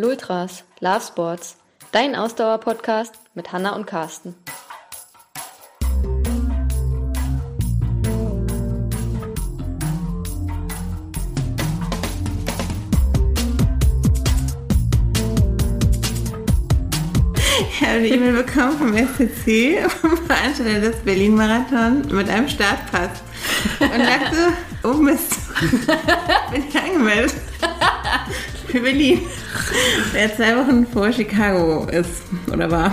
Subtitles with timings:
[0.00, 1.56] Lultras, Love Sports,
[1.90, 4.36] dein Ausdauer-Podcast mit Hanna und Carsten.
[17.58, 23.20] Ich habe eine E-Mail bekommen vom SCC, vom Veranstalter des Berlin-Marathon, mit einem Startpass.
[23.80, 24.52] Und dachte,
[24.84, 25.34] oh Mist,
[26.52, 27.34] bin ich angemeldet.
[28.68, 29.26] Für Berlin.
[30.14, 32.92] Der zwei Wochen vor Chicago ist oder war.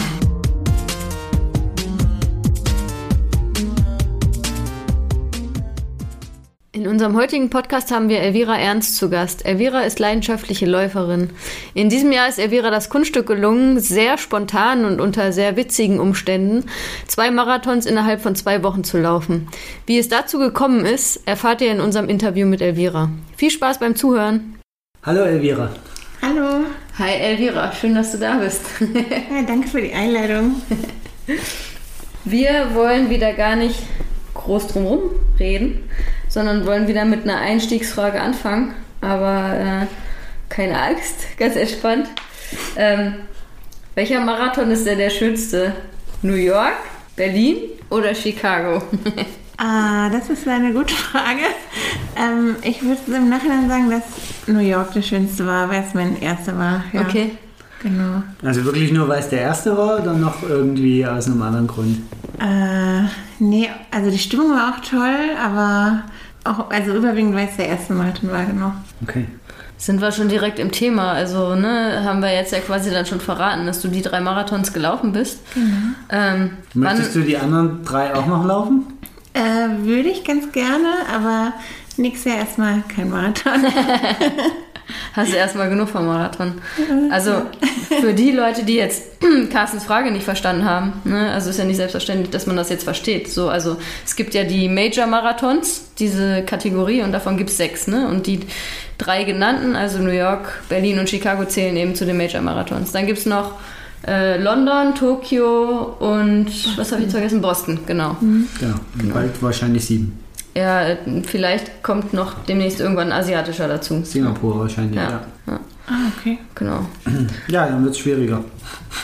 [6.71, 9.45] In unserem heutigen Podcast haben wir Elvira Ernst zu Gast.
[9.45, 11.29] Elvira ist leidenschaftliche Läuferin.
[11.73, 16.65] In diesem Jahr ist Elvira das Kunststück gelungen, sehr spontan und unter sehr witzigen Umständen
[17.07, 19.47] zwei Marathons innerhalb von zwei Wochen zu laufen.
[19.85, 23.09] Wie es dazu gekommen ist, erfahrt ihr in unserem Interview mit Elvira.
[23.37, 24.59] Viel Spaß beim Zuhören.
[25.01, 25.71] Hallo Elvira.
[26.27, 26.65] Hallo.
[26.97, 28.61] Hi Elvira, schön, dass du da bist.
[28.79, 30.59] Ja, danke für die Einladung.
[32.23, 33.75] Wir wollen wieder gar nicht
[34.33, 35.87] groß drumherum reden,
[36.27, 38.73] sondern wollen wieder mit einer Einstiegsfrage anfangen.
[39.01, 39.85] Aber äh,
[40.49, 42.07] keine Angst, ganz entspannt.
[42.75, 43.17] Ähm,
[43.93, 45.75] welcher Marathon ist denn der schönste?
[46.23, 46.73] New York,
[47.15, 47.57] Berlin
[47.91, 48.81] oder Chicago?
[49.57, 51.41] Ah, das ist eine gute Frage.
[52.17, 54.03] Ähm, ich würde im Nachhinein sagen, dass
[54.47, 56.83] New York das schönste war, weil es mein erster war.
[56.93, 57.01] Ja.
[57.01, 57.31] Okay.
[57.81, 58.23] Genau.
[58.43, 61.99] Also wirklich nur, weil es der erste war oder noch irgendwie aus einem anderen Grund?
[62.39, 63.03] Äh,
[63.39, 66.03] nee, also die Stimmung war auch toll, aber
[66.45, 68.73] auch, also überwiegend, weil es der erste Marathon war, genau.
[69.03, 69.25] Okay.
[69.77, 71.11] Sind wir schon direkt im Thema.
[71.11, 74.71] Also, ne, haben wir jetzt ja quasi dann schon verraten, dass du die drei Marathons
[74.71, 75.41] gelaufen bist.
[76.09, 78.85] Ähm, Möchtest du die anderen drei auch noch laufen?
[79.35, 81.51] Äh, würde ich ganz gerne, aber
[81.97, 83.65] nächstes Jahr erstmal kein Marathon.
[85.13, 86.61] Hast du erstmal genug vom Marathon.
[87.09, 87.41] Also
[87.99, 89.19] für die Leute, die jetzt
[89.51, 92.83] Carstens Frage nicht verstanden haben, ne, also ist ja nicht selbstverständlich, dass man das jetzt
[92.85, 93.29] versteht.
[93.29, 98.07] So, also es gibt ja die Major-Marathons, diese Kategorie, und davon gibt es sechs, ne?
[98.07, 98.41] Und die
[98.97, 102.91] drei genannten, also New York, Berlin und Chicago, zählen eben zu den Major-Marathons.
[102.91, 103.53] Dann gibt es noch
[104.07, 107.41] äh, London, Tokio und was habe ich jetzt vergessen?
[107.41, 108.15] Boston, genau.
[108.19, 108.75] Genau.
[109.01, 110.19] Und Bald wahrscheinlich sieben.
[110.55, 110.85] Ja,
[111.23, 114.03] vielleicht kommt noch demnächst irgendwann ein asiatischer dazu.
[114.05, 115.09] Singapur wahrscheinlich, ja.
[115.09, 116.39] Ja, ja, ah, okay.
[116.53, 116.85] genau.
[117.49, 118.43] Ja, dann wird es schwieriger.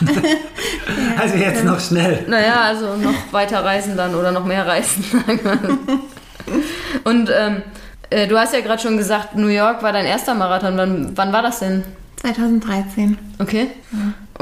[1.20, 2.24] also jetzt noch schnell.
[2.26, 5.04] Naja, also noch weiter reisen dann oder noch mehr reisen.
[7.04, 7.62] Und ähm,
[8.10, 10.76] äh, du hast ja gerade schon gesagt, New York war dein erster Marathon.
[10.76, 11.82] Wann, wann war das denn?
[12.16, 13.18] 2013.
[13.38, 13.68] Okay.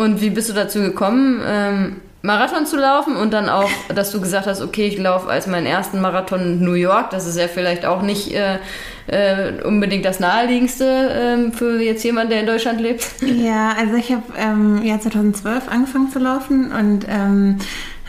[0.00, 4.20] Und wie bist du dazu gekommen, ähm, Marathon zu laufen und dann auch, dass du
[4.22, 7.10] gesagt hast, okay, ich laufe als meinen ersten Marathon New York.
[7.10, 8.58] Das ist ja vielleicht auch nicht äh,
[9.08, 13.06] äh, unbedingt das naheliegendste ähm, für jetzt jemanden, der in Deutschland lebt.
[13.20, 17.58] Ja, also ich habe ähm, ja 2012 angefangen zu laufen und ähm,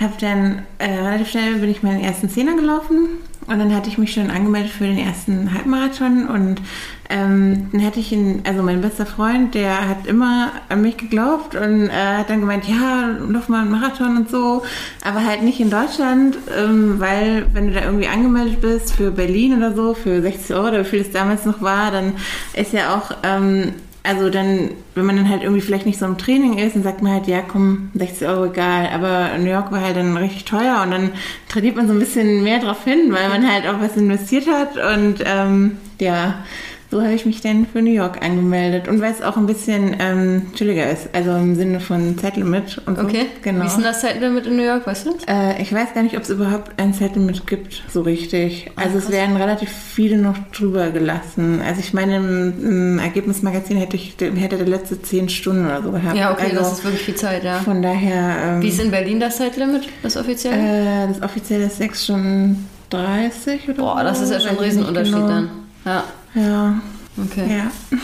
[0.02, 3.98] habe dann äh, relativ schnell bin ich meinen ersten Zehner gelaufen und dann hatte ich
[3.98, 6.62] mich schon angemeldet für den ersten Halbmarathon und
[7.10, 11.56] ähm, dann hatte ich ihn, also mein bester Freund, der hat immer an mich geglaubt
[11.56, 14.64] und äh, hat dann gemeint, ja, lauf mal einen Marathon und so,
[15.04, 19.58] aber halt nicht in Deutschland, ähm, weil wenn du da irgendwie angemeldet bist für Berlin
[19.58, 22.14] oder so, für 60 Euro oder wie viel es damals noch war, dann
[22.54, 23.74] ist ja auch ähm,
[24.04, 27.04] also dann, wenn man dann halt irgendwie vielleicht nicht so im Training ist, dann sagt
[27.04, 28.90] man halt, ja komm, 60 Euro egal.
[28.94, 31.12] Aber New York war halt dann richtig teuer und dann
[31.50, 34.78] trainiert man so ein bisschen mehr drauf hin, weil man halt auch was investiert hat.
[34.78, 36.44] Und ähm, ja,
[36.92, 38.90] so habe ich mich dann für New York angemeldet.
[38.90, 42.98] Und weil es auch ein bisschen ähm, chilliger ist, also im Sinne von Zeitlimit und
[42.98, 43.04] so.
[43.06, 43.28] Okay.
[43.42, 43.64] Genau.
[43.64, 45.24] Wie ist denn das Zeitlimit in New York, weißt du das?
[45.26, 48.70] Äh, ich weiß gar nicht, ob es überhaupt ein Zeitlimit gibt, so richtig.
[48.76, 51.62] Also es werden relativ viele noch drüber gelassen.
[51.66, 55.92] Also ich meine, im, im Ergebnismagazin hätte, ich, hätte der letzte zehn Stunden oder so
[55.92, 56.18] gehabt.
[56.18, 57.60] Ja, okay, also das ist wirklich viel Zeit, ja.
[57.60, 58.56] Von daher...
[58.56, 61.06] Ähm, Wie ist in Berlin das Zeitlimit, das offizielle?
[61.06, 65.16] äh, das offizielle ist 6 Stunden 30 oder Boah, das ist ja schon ein Riesenunterschied
[65.16, 65.28] genau.
[65.28, 65.50] dann.
[65.86, 66.04] Ja,
[66.34, 66.80] Ja,
[67.18, 67.58] okay.
[67.58, 67.98] ja.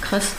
[0.00, 0.32] Krass.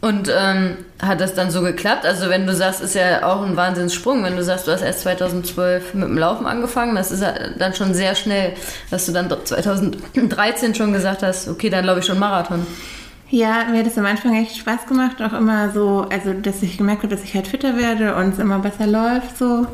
[0.00, 2.06] Und ähm, hat das dann so geklappt?
[2.06, 5.00] Also wenn du sagst, ist ja auch ein Wahnsinnssprung, wenn du sagst, du hast erst
[5.00, 8.54] 2012 mit dem Laufen angefangen, das ist ja dann schon sehr schnell,
[8.90, 12.66] dass du dann 2013 schon gesagt hast, okay, dann laufe ich schon Marathon.
[13.28, 16.78] Ja, mir hat es am Anfang echt Spaß gemacht, auch immer so, also dass ich
[16.78, 19.66] gemerkt habe, dass ich halt fitter werde und es immer besser läuft, so.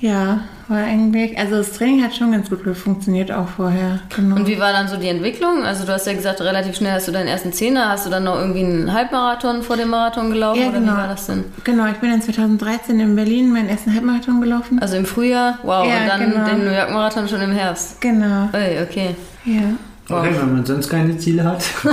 [0.00, 3.98] Ja, war eigentlich, also das Training hat schon ganz gut funktioniert auch vorher.
[4.14, 4.36] Genau.
[4.36, 5.64] Und wie war dann so die Entwicklung?
[5.64, 8.24] Also du hast ja gesagt, relativ schnell hast du deinen ersten Zehner, hast du dann
[8.24, 10.92] noch irgendwie einen Halbmarathon vor dem Marathon gelaufen Ja, oder genau.
[10.92, 11.44] wie war das denn?
[11.64, 14.78] Genau, ich bin in 2013 in Berlin meinen ersten Halbmarathon gelaufen.
[14.78, 16.44] Also im Frühjahr, wow, Ja, und dann genau.
[16.46, 18.00] den New York Marathon schon im Herbst.
[18.00, 19.16] Genau, Ey, okay.
[19.46, 19.62] ja.
[20.08, 20.20] Wow.
[20.20, 21.64] Okay, wenn man sonst keine Ziele hat.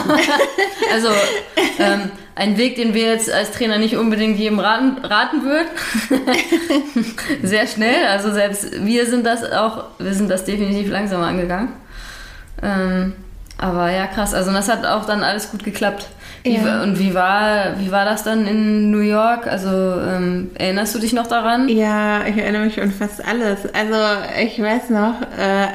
[0.94, 1.08] Also,
[1.80, 5.68] ähm, ein Weg, den wir jetzt als Trainer nicht unbedingt jedem raten, raten würden.
[7.44, 8.06] Sehr schnell.
[8.08, 11.70] Also selbst wir sind das auch, wir sind das definitiv langsamer angegangen.
[12.62, 13.14] Ähm,
[13.58, 14.34] aber ja, krass.
[14.34, 16.08] Also das hat auch dann alles gut geklappt.
[16.46, 16.84] Wie, Ja.
[16.84, 19.48] Und wie war, wie war das dann in New York?
[19.48, 21.68] Also ähm, erinnerst du dich noch daran?
[21.70, 23.62] Ja, ich erinnere mich an fast alles.
[23.74, 23.96] Also
[24.40, 25.68] ich weiß noch, äh,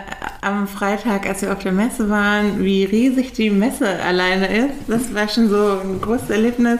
[0.43, 4.75] am Freitag, als wir auf der Messe waren, wie riesig die Messe alleine ist.
[4.87, 6.79] Das war schon so ein großes Erlebnis.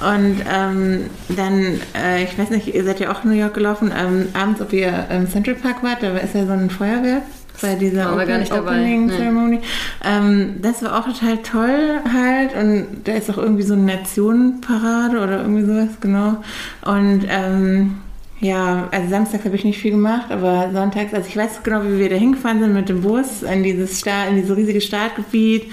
[0.00, 3.92] Und ähm, dann, äh, ich weiß nicht, ihr seid ja auch in New York gelaufen,
[3.98, 7.22] ähm, abends, ob ihr im Central Park wart, da ist ja so ein Feuerwerk
[7.60, 9.16] bei dieser gar Open- nicht dabei, Opening nee.
[9.16, 9.60] Ceremony.
[10.04, 15.18] Ähm, das war auch total toll halt und da ist auch irgendwie so eine Nationenparade
[15.18, 16.42] oder irgendwie sowas, genau.
[16.84, 17.96] Und ähm,
[18.40, 21.98] ja, also samstags habe ich nicht viel gemacht, aber sonntags, also ich weiß genau, wie
[21.98, 25.70] wir da hingefahren sind mit dem Bus in dieses Start, in dieses riesige Startgebiet,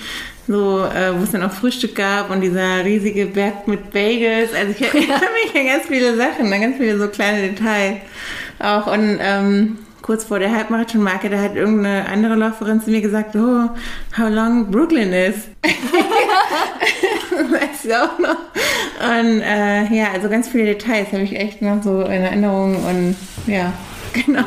[0.48, 4.52] so, äh, wo es dann auch Frühstück gab und dieser riesige Berg mit Bagels.
[4.54, 7.98] Also ich erinnere mich an ganz viele Sachen, an ganz viele so kleine Details
[8.60, 13.36] auch und ähm, kurz vor der Halbmarathon-Marke, da hat irgendeine andere Läuferin zu mir gesagt,
[13.36, 13.70] oh,
[14.18, 15.36] how long Brooklyn is.
[17.32, 18.38] weißt du auch noch?
[19.20, 23.16] Und äh, ja, also ganz viele Details habe ich echt noch so in Erinnerung und
[23.48, 23.74] ja,
[24.14, 24.44] genau.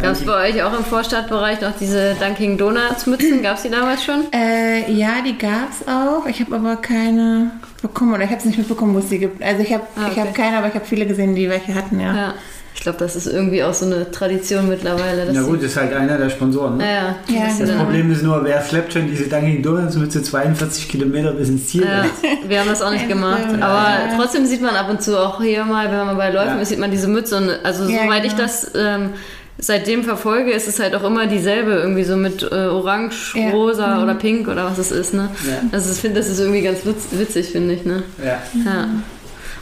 [0.00, 3.42] Gab es bei euch auch im Vorstadtbereich noch diese Dunkin' Donuts Mützen?
[3.42, 4.30] Gab es die damals schon?
[4.30, 6.26] Äh, ja, die gab es auch.
[6.26, 7.50] Ich habe aber keine
[7.80, 9.42] bekommen oder ich habe es nicht mitbekommen, wo es die gibt.
[9.42, 10.20] Also ich habe Ah, ich okay.
[10.20, 12.14] hab keine, aber ich habe viele gesehen, die welche hatten, ja.
[12.14, 12.34] Ja.
[12.76, 15.24] Ich glaube, das ist irgendwie auch so eine Tradition mittlerweile.
[15.26, 16.76] dass Na gut, das ist halt einer der Sponsoren.
[16.76, 16.84] Ne?
[16.84, 17.14] Ja, ja.
[17.40, 20.20] Ja, Das Das ist, Problem ist nur, wer schleppt schon diese Dunkin' Donuts mit so
[20.20, 21.82] 42 Kilometer bis ins Ziel?
[21.84, 22.04] Ja,
[22.46, 23.40] wir haben das auch nicht Ja, gemacht.
[23.58, 23.66] ja.
[23.66, 26.60] Aber trotzdem sieht man ab und zu auch hier mal, wenn man bei Läufen Ja.
[26.62, 27.38] ist, sieht man diese Mütze.
[27.38, 28.42] Und also Ja, soweit ich genau.
[28.42, 29.10] das ähm,
[29.58, 33.50] seitdem verfolge, ist es halt auch immer dieselbe, irgendwie so mit äh, Orange, Ja.
[33.50, 35.14] Rosa oder Pink oder was es ist.
[35.14, 35.28] Ne?
[35.46, 35.54] Ja.
[35.72, 37.84] Also ich finde, das ist irgendwie ganz witz, witzig, finde ich.
[37.84, 38.02] Ne?
[38.22, 38.42] Ja.
[38.64, 38.88] Ja.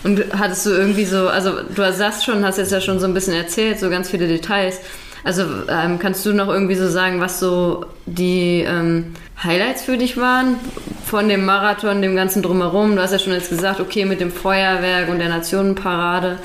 [0.05, 3.15] Und hattest du irgendwie so, also du sagst schon, hast jetzt ja schon so ein
[3.15, 4.81] bisschen erzählt, so ganz viele Details.
[5.25, 10.19] Also ähm, kannst du noch irgendwie so sagen, was so die ähm, Highlights für dich
[10.19, 10.57] waren
[11.07, 12.97] von dem Marathon, dem ganzen drumherum?
[12.97, 16.39] Du hast ja schon jetzt gesagt, okay, mit dem Feuerwerk und der Nationenparade.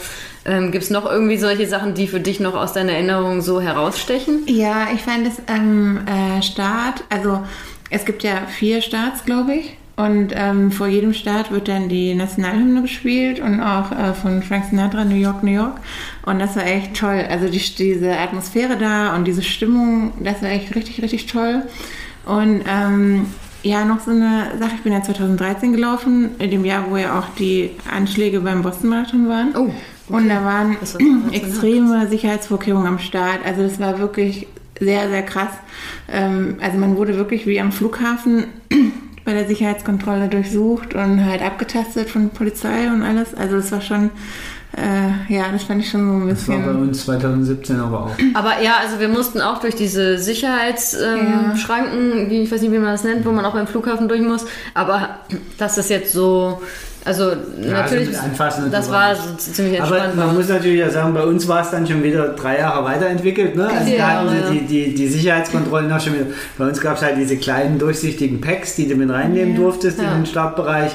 [0.46, 3.60] Ähm, Gibt es noch irgendwie solche Sachen, die für dich noch aus deiner Erinnerung so
[3.60, 4.44] herausstechen?
[4.48, 7.44] Ja, ich fand es am äh, Start, also
[7.90, 9.79] es gibt ja vier Starts, glaube ich.
[10.00, 14.64] Und ähm, vor jedem Start wird dann die Nationalhymne gespielt und auch äh, von Frank
[14.70, 15.82] Sinatra New York, New York.
[16.26, 17.26] Und das war echt toll.
[17.30, 21.64] Also die, diese Atmosphäre da und diese Stimmung, das war echt richtig, richtig toll.
[22.26, 23.26] Und ähm,
[23.62, 27.20] ja, noch so eine Sache, ich bin ja 2013 gelaufen, in dem Jahr, wo ja
[27.20, 29.54] auch die Anschläge beim Boston-Marathon waren.
[29.54, 29.70] Oh,
[30.08, 33.40] Und da waren Das war 2013, extreme Sicherheitsvorkehrungen am Start.
[33.46, 34.48] Also das war wirklich
[34.80, 35.52] sehr, sehr krass.
[36.10, 38.46] Ähm, also man wurde wirklich wie am Flughafen
[39.30, 43.36] bei der Sicherheitskontrolle durchsucht und halt abgetastet von Polizei und alles.
[43.36, 44.10] Also das war schon,
[44.76, 46.82] äh, ja, das fand ich schon so ein Das war bei bisschen.
[46.82, 48.12] uns 2017 aber auch.
[48.34, 52.42] Aber ja, also wir mussten auch durch diese Sicherheitsschranken, ähm, Ja.
[52.42, 54.46] Ich weiß nicht, wie man das nennt, wo man auch beim Flughafen durch muss.
[54.74, 55.20] Aber
[55.60, 56.62] dass das jetzt so,
[57.10, 60.16] also natürlich, also Anfassen und das war so ziemlich Aber entspannt.
[60.16, 63.56] man muss natürlich ja sagen, bei uns war es dann schon wieder drei Jahre weiterentwickelt.
[63.56, 63.64] Ne?
[63.68, 66.28] Also da hatten Jahre, sie die, die, die Sicherheitskontrollen auch schon wieder.
[66.58, 70.12] Bei uns gab es halt diese kleinen durchsichtigen Packs, die du mit reinnehmen durftest Ja.
[70.12, 70.92] in den Startbereich.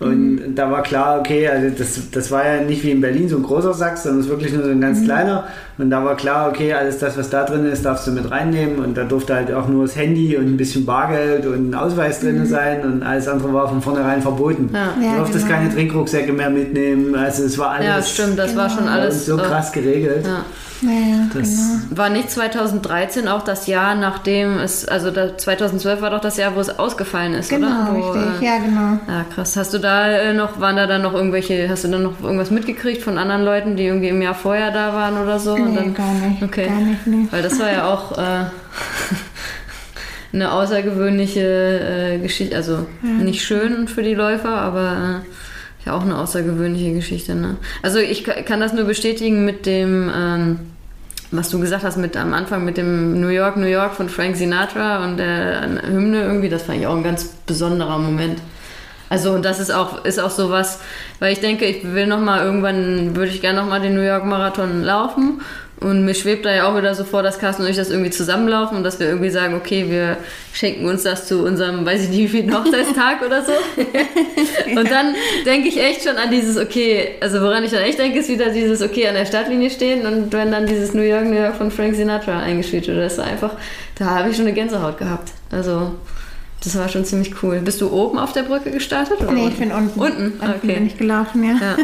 [0.00, 3.36] Und da war klar, okay, also das, das war ja nicht wie in Berlin so
[3.36, 5.44] ein großer Sack, sondern es ist wirklich nur so ein ganz kleiner.
[5.76, 8.78] Und da war klar, okay, alles das, was da drin ist, darfst du mit reinnehmen.
[8.78, 12.20] Und da durfte halt auch nur das Handy und ein bisschen Bargeld und ein Ausweis
[12.20, 12.82] drin sein.
[12.84, 14.70] Und alles andere war von vornherein verboten.
[14.72, 14.92] Ja.
[14.96, 15.58] Du Ja, durftest genau.
[15.58, 17.16] keine Trinkrucksäcke mehr mitnehmen.
[17.16, 18.90] Also es war alles ja, stimmt, das war schon Genau.
[18.92, 19.26] alles.
[19.26, 20.24] so äh, krass geregelt.
[20.26, 20.44] Ja.
[20.80, 21.98] Naja, Das, genau.
[21.98, 26.54] War nicht 2013 auch das Jahr, nachdem es, also da, 2012 war doch das Jahr,
[26.54, 27.88] wo es ausgefallen ist, Genau, oder?
[27.94, 28.42] Wo, richtig.
[28.42, 28.98] äh, Ja, genau.
[29.08, 29.56] Ja, krass.
[29.56, 32.50] Hast du da äh, noch, waren da dann noch irgendwelche, hast du dann noch irgendwas
[32.50, 35.54] mitgekriegt von anderen Leuten, die irgendwie im Jahr vorher da waren oder so?
[35.54, 36.42] Und Nee, dann, gar nicht.
[36.42, 36.66] Okay.
[36.68, 37.26] Gar nicht, nee.
[37.30, 38.44] Weil das war ja auch äh,
[40.32, 41.40] eine außergewöhnliche
[42.14, 45.26] äh, Geschichte, also nicht schön für die Läufer, aber äh,
[45.84, 47.34] ja auch eine außergewöhnliche Geschichte.
[47.34, 47.56] Ne?
[47.82, 50.58] Also ich ka- kann das nur bestätigen mit dem, ähm,
[51.30, 54.36] was du gesagt hast mit am Anfang mit dem New York, New York von Frank
[54.36, 58.40] Sinatra und der Hymne irgendwie, das fand ich auch ein ganz besonderer Moment.
[59.10, 60.80] Also und das ist auch ist auch sowas,
[61.18, 64.02] weil ich denke, ich will noch mal irgendwann würde ich gerne noch mal den New
[64.02, 65.40] York Marathon laufen
[65.80, 68.10] und mir schwebt da ja auch wieder so vor, dass Carsten und ich das irgendwie
[68.10, 70.16] zusammenlaufen und dass wir irgendwie sagen, okay, wir
[70.52, 73.52] schenken uns das zu unserem, weiß ich nicht, wie Hochzeitstag oder so.
[74.76, 75.14] und dann
[75.46, 78.50] denke ich echt schon an dieses, okay, also woran ich dann echt denke, ist wieder
[78.50, 81.70] dieses, okay, an der Startlinie stehen und wenn dann dieses New York, New York von
[81.70, 83.52] Frank Sinatra eingespielt wird, das ist einfach,
[83.96, 85.30] da habe ich schon eine Gänsehaut gehabt.
[85.52, 85.92] Also
[86.64, 87.60] Das war schon ziemlich cool.
[87.60, 89.20] Bist du oben auf der Brücke gestartet?
[89.20, 89.52] Oder Nee, unten?
[89.52, 90.00] ich bin unten.
[90.00, 90.74] Unten, Unten okay.
[90.74, 91.52] bin ich gelaufen, ja.
[91.52, 91.76] Ja.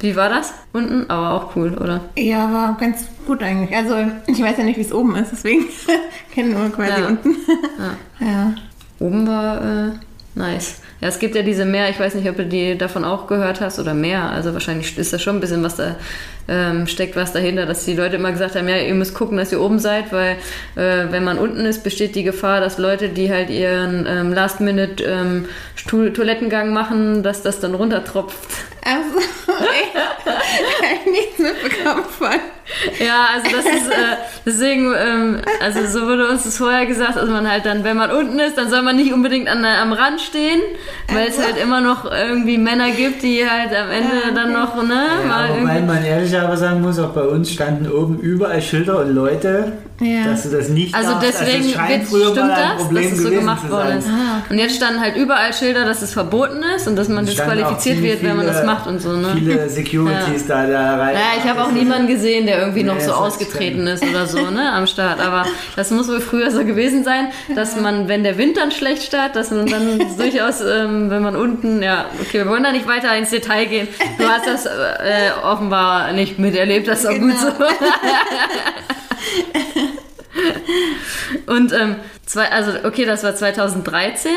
[0.00, 0.52] Wie war das?
[0.72, 1.08] Unten?
[1.10, 2.00] Aber auch cool, oder?
[2.16, 3.76] Ja, war ganz gut eigentlich.
[3.76, 3.94] Also
[4.26, 5.64] ich weiß ja nicht, wie es oben ist, deswegen
[6.34, 7.06] kenne nur quasi Ja.
[7.08, 7.36] unten.
[8.20, 8.54] ja.
[9.00, 9.90] Oben war äh,
[10.34, 10.80] nice.
[11.00, 13.60] Ja, es gibt ja diese Meer, ich weiß nicht, ob du die davon auch gehört
[13.60, 14.22] hast oder mehr.
[14.30, 15.94] Also wahrscheinlich ist da schon ein bisschen was da
[16.48, 19.52] ähm, steckt was dahinter, dass die Leute immer gesagt haben, ja, ihr müsst gucken, dass
[19.52, 20.36] ihr oben seid, weil
[20.76, 25.04] äh, wenn man unten ist, besteht die Gefahr, dass Leute, die halt ihren ähm, Last-Minute
[25.04, 25.44] ähm,
[25.76, 28.38] Stuhl- Toilettengang machen, dass das dann runtertropft.
[28.84, 29.20] Also?
[30.26, 32.40] Habe ich nichts mitbekommen von.
[33.04, 37.28] Ja, also das ist äh, deswegen, ähm, also so wurde uns das vorher gesagt, dass
[37.28, 40.20] man halt dann, wenn man unten ist, dann soll man nicht unbedingt an, am Rand
[40.20, 40.60] stehen,
[41.12, 45.06] weil es halt immer noch irgendwie Männer gibt, die halt am Ende dann noch, ne,
[45.26, 45.86] mal Ja, wobei irgendwie.
[45.94, 50.24] man ehrlich aber sagen muss, auch bei uns standen oben überall Schilder und Leute, Ja.
[50.26, 51.40] dass du das nicht Also darfst.
[51.40, 53.98] deswegen das scheint wird, früher stimmt mal ein das, Problem dass es so gemacht worden
[53.98, 54.08] ist.
[54.08, 58.02] Ah, Und jetzt standen halt überall Schilder, dass es verboten ist und dass man disqualifiziert
[58.02, 59.28] wird, wenn man das viele- macht und so, ne?
[59.34, 61.14] Viele Securities da, da rein.
[61.14, 64.50] Naja, ich habe auch niemanden gesehen, der irgendwie noch Nee, so ausgetreten ist oder so,
[64.50, 65.20] ne, am Start.
[65.20, 65.46] Aber
[65.76, 69.36] das muss wohl früher so gewesen sein, dass man, wenn der Wind dann schlecht startet,
[69.36, 73.16] dass man dann durchaus, ähm, wenn man unten, ja, okay, wir wollen da nicht weiter
[73.16, 73.88] ins Detail gehen.
[74.18, 77.48] Du hast das äh, offenbar nicht miterlebt, das ist auch gut so.
[81.46, 81.96] Und ähm,
[82.26, 84.30] zwei, also okay, das war 2013.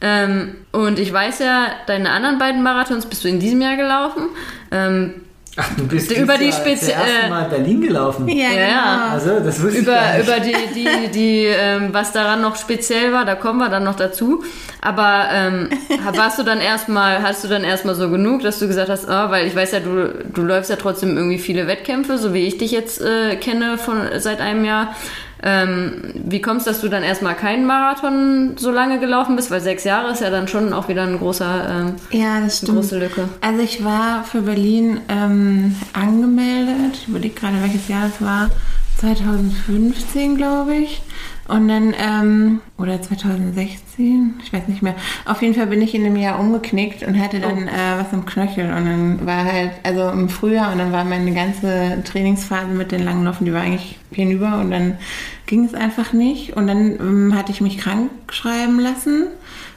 [0.00, 4.28] Ähm, und ich weiß ja, deine anderen beiden Marathons bist du in diesem Jahr gelaufen.
[4.70, 5.22] Ähm,
[5.56, 8.28] Ach, du bist Über die ersten äh, Mal Berlin gelaufen.
[8.28, 8.66] Ja, Ja, ja.
[8.66, 9.14] genau.
[9.14, 10.50] Also, das wusste ich gar über, nicht.
[10.50, 13.94] über die, die, die ähm, was daran noch speziell war, da kommen wir dann noch
[13.94, 14.42] dazu.
[14.80, 15.70] Aber ähm,
[16.14, 19.30] warst du dann erstmal, hast du dann erstmal so genug, dass du gesagt hast, ah,
[19.30, 22.58] weil ich weiß ja, du, du läufst ja trotzdem irgendwie viele Wettkämpfe, so wie ich
[22.58, 24.94] dich jetzt äh, kenne von seit einem Jahr.
[25.42, 29.50] Ähm, wie kommst dass du dann erstmal keinen Marathon so lange gelaufen bist?
[29.50, 32.50] Weil sechs Jahre ist ja dann schon auch wieder ein großer, ähm, Ja, das eine
[32.50, 32.78] stimmt.
[32.78, 33.28] große Lücke.
[33.40, 36.94] Also ich war für Berlin ähm, angemeldet.
[37.02, 38.50] Ich überlege gerade, welches Jahr das war.
[39.00, 41.02] 2015, glaube ich.
[41.46, 44.94] Und dann, ähm, oder 2016, ich weiß nicht mehr.
[45.26, 48.24] Auf jeden Fall bin ich in dem Jahr umgeknickt und hatte dann äh, was am
[48.24, 48.66] Knöchel.
[48.72, 53.04] Und dann war halt, also im Frühjahr, und dann war meine ganze Trainingsphase mit den
[53.04, 54.58] langen Laufen, die war eigentlich hinüber.
[54.58, 54.96] Und dann
[55.46, 56.56] ging es einfach nicht.
[56.56, 59.26] Und dann ähm, hatte ich mich krank schreiben lassen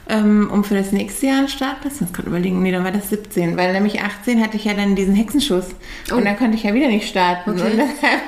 [0.08, 2.00] ähm, um für das nächste Jahr einen Startplatz.
[2.00, 4.94] Muss gerade überlegen, nee, dann war das 17, weil nämlich 18 hatte ich ja dann
[4.96, 5.66] diesen Hexenschuss
[6.10, 6.16] Oh.
[6.16, 7.50] und dann konnte ich ja wieder nicht starten.
[7.50, 7.62] Okay.
[7.62, 8.20] Und deshalb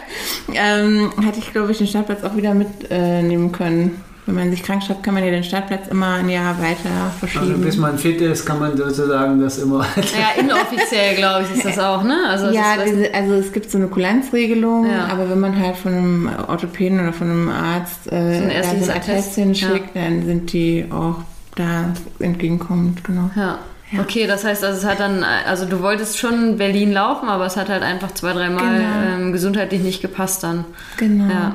[0.54, 4.00] ähm, hatte ich, glaube ich, den Startplatz auch wieder mitnehmen äh, können.
[4.26, 7.18] Wenn man sich krank schreibt, kann man ja den Startplatz immer ein Jahr weiter Also,
[7.26, 7.62] verschieben.
[7.62, 9.84] bis man fit ist, kann man sozusagen das immer.
[9.96, 12.16] Ja, inoffiziell, glaube ich, ist das auch, ne?
[12.28, 15.06] Also, ja, ist, diese, also es gibt so eine Kulanzregelung, Ja.
[15.10, 18.54] aber wenn man halt von einem Orthopäden oder von einem Arzt äh, So ein da
[18.54, 21.16] ärztliches so ein Attest, hinschickt, dann sind die auch
[21.54, 23.30] da entgegenkommend, genau.
[23.36, 23.58] Ja.
[23.92, 24.00] Ja.
[24.02, 27.56] Okay, das heißt, also es hat dann, also du wolltest schon Berlin laufen, aber es
[27.56, 28.88] hat halt einfach zwei, dreimal Genau.
[29.16, 30.64] ähm, gesundheitlich nicht gepasst dann.
[30.96, 31.24] Genau.
[31.28, 31.54] Ja.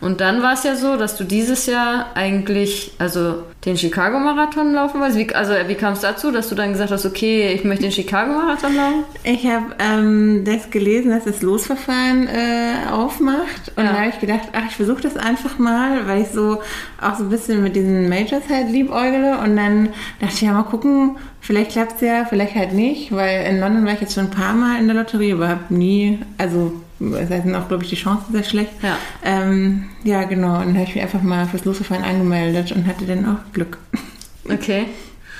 [0.00, 5.00] Und dann war es ja so, dass du dieses Jahr eigentlich, also den Chicago-Marathon laufen
[5.00, 5.18] wolltest.
[5.18, 7.90] Wie, also wie kam es dazu, dass du dann gesagt hast, okay, ich möchte den
[7.92, 9.04] Chicago-Marathon laufen?
[9.24, 13.72] Ich habe ähm, das gelesen, dass das Losverfahren äh, aufmacht.
[13.74, 13.92] Und Ja.
[13.92, 16.58] da habe ich gedacht, ach, ich versuche das einfach mal, weil ich so
[17.00, 19.38] auch so ein bisschen mit diesen Majors halt liebäugle.
[19.38, 19.86] Und dann
[20.20, 23.10] dachte ich, ja, mal gucken, vielleicht klappt es ja, vielleicht halt nicht.
[23.10, 25.74] Weil in London war ich jetzt schon ein paar Mal in der Lotterie, aber habe
[25.74, 28.72] nie, also das heißt, sind auch, glaube ich, die Chancen sehr schlecht.
[28.82, 28.96] Ja.
[29.24, 30.54] Ähm, ja, genau.
[30.60, 33.78] Und dann habe ich mich einfach mal fürs Losverfahren angemeldet und hatte dann auch Glück.
[34.50, 34.86] Okay.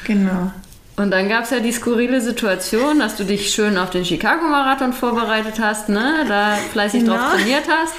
[0.05, 0.53] genau.
[0.97, 4.93] Und dann gab es ja die skurrile Situation, dass du dich schön auf den Chicago-Marathon
[4.93, 6.25] vorbereitet hast, ne?
[6.27, 7.31] Da fleißig drauf Genau.
[7.37, 7.95] trainiert hast.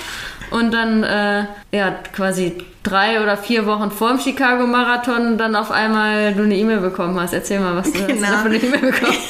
[0.51, 2.53] Und dann, äh, ja, quasi
[2.83, 7.33] drei oder vier Wochen vor dem Chicago-Marathon dann auf einmal du eine E-Mail bekommen hast.
[7.33, 8.27] Erzähl mal, was du hast du Genau.
[8.29, 9.17] da für eine E-Mail bekommen.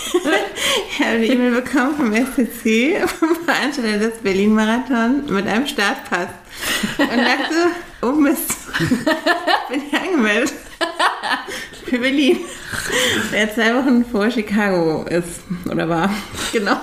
[0.91, 6.27] Ich habe eine E-Mail bekommen vom SCC, vom Veranstalter des Berlin-Marathon, mit einem Startpass.
[6.97, 7.55] Und dachte,
[8.01, 8.53] oh Mist,
[9.69, 10.53] bin ich angemeldet.
[11.85, 12.39] Für Berlin.
[13.31, 15.39] Der zwei Wochen vor Chicago ist,
[15.71, 16.09] oder war.
[16.51, 16.77] Genau.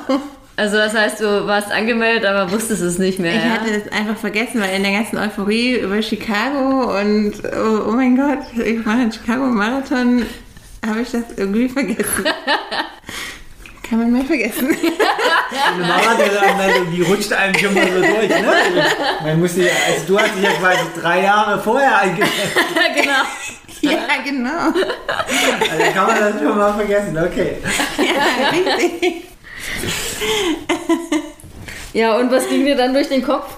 [0.58, 3.34] Also das heißt, du warst angemeldet, aber wusstest es nicht mehr.
[3.34, 3.50] Ich ja?
[3.50, 8.16] hatte es einfach vergessen, weil in der ganzen Euphorie über Chicago und oh, oh mein
[8.16, 10.24] Gott, ich mache einen Chicago-Marathon,
[10.86, 12.24] habe ich das irgendwie vergessen.
[13.88, 14.66] Kann man mal vergessen.
[15.74, 18.28] Eine Marathon-Anmeldung, die rutscht einem schon mal so durch.
[18.28, 18.52] Ne?
[19.22, 22.34] Man muss die, also du hast dich ja quasi drei Jahre vorher eingemeldet.
[22.96, 23.22] genau.
[23.82, 24.72] Ja, genau.
[25.70, 27.16] Also kann man das schon mal vergessen.
[27.16, 27.58] Okay.
[27.98, 29.26] Ja, richtig.
[31.92, 33.54] Ja, und was ging dir dann durch den Kopf?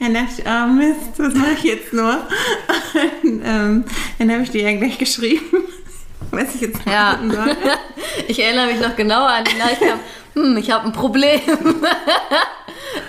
[0.00, 2.26] Dann dachte ich, oh Mist, was mache ich jetzt nur?
[3.22, 3.84] Und, ähm,
[4.18, 5.44] dann habe ich dir ja gleich geschrieben,
[6.30, 7.12] was ich jetzt Ja.
[7.12, 7.56] machen soll.
[8.28, 9.82] Ich erinnere mich noch genau an die Nachricht,
[10.34, 11.40] hm, ich habe ein Problem.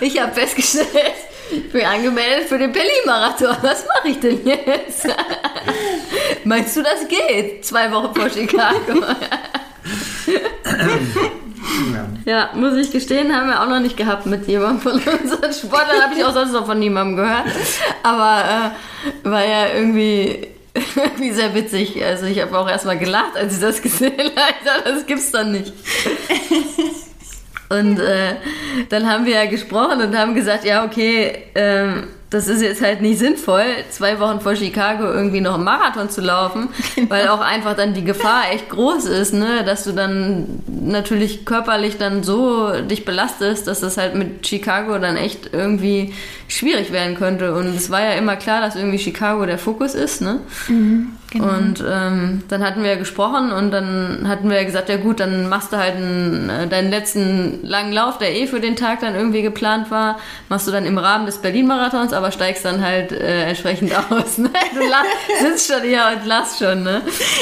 [0.01, 0.87] Ich habe festgestellt,
[1.51, 3.55] ich bin angemeldet für den Berlin-Marathon.
[3.61, 5.07] Was mache ich denn jetzt?
[6.43, 7.65] Meinst du, das geht?
[7.65, 9.03] Zwei Wochen vor Chicago.
[11.93, 12.07] Ja.
[12.25, 16.01] Ja, muss ich gestehen, haben wir auch noch nicht gehabt mit jemandem von unseren Sportlern.
[16.03, 17.45] Habe ich auch sonst noch von niemandem gehört.
[18.03, 18.43] Aber
[19.23, 20.47] äh, war ja irgendwie,
[20.95, 22.03] irgendwie sehr witzig.
[22.03, 24.83] Also ich habe auch erstmal gelacht, als ich das gesehen habe.
[24.83, 25.73] Das gibt's doch nicht.
[27.69, 28.35] Und äh,
[28.89, 33.01] dann haben wir ja gesprochen und haben gesagt, ja, okay, ähm, das ist jetzt halt
[33.01, 36.69] nicht sinnvoll, zwei Wochen vor Chicago irgendwie noch einen Marathon zu laufen,
[37.09, 41.97] weil auch einfach dann die Gefahr echt groß ist, ne, dass du dann natürlich körperlich
[41.97, 46.13] dann so dich belastest, dass das halt mit Chicago dann echt irgendwie
[46.47, 47.53] schwierig werden könnte.
[47.53, 50.39] Und es war ja immer klar, dass irgendwie Chicago der Fokus ist, ne?
[51.43, 55.19] Und ähm, dann hatten wir ja gesprochen und dann hatten wir ja gesagt, ja gut,
[55.19, 59.01] dann machst du halt einen, äh, deinen letzten langen Lauf, der eh für den Tag
[59.01, 60.17] dann irgendwie geplant war,
[60.49, 64.37] machst du dann im Rahmen des Berlin-Marathons, aber steigst dann halt äh, entsprechend aus.
[64.37, 64.51] Ne?
[64.73, 67.01] Du sitzt schon hier und lachst schon, ne?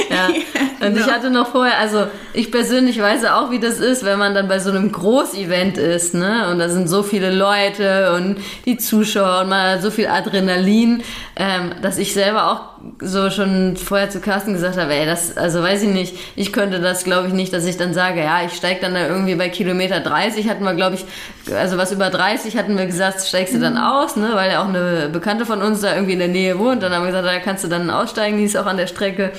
[0.09, 0.29] Ja.
[0.79, 4.19] Und ich hatte noch vorher, also ich persönlich weiß ja auch, wie das ist, wenn
[4.19, 6.49] man dann bei so einem Großevent ist, ne?
[6.51, 11.01] Und da sind so viele Leute und die Zuschauer und hat so viel Adrenalin,
[11.35, 15.61] ähm, dass ich selber auch so schon vorher zu Carsten gesagt habe, ey, das, also
[15.61, 18.53] weiß ich nicht, ich könnte das glaube ich nicht, dass ich dann sage, ja, ich
[18.53, 21.05] steige dann da irgendwie bei Kilometer 30, hatten wir glaube ich,
[21.53, 24.67] also was über 30 hatten wir gesagt, steigst du dann aus, ne, weil ja auch
[24.69, 27.39] eine Bekannte von uns da irgendwie in der Nähe wohnt, dann haben wir gesagt, da
[27.39, 29.31] kannst du dann aussteigen, die ist auch an der Strecke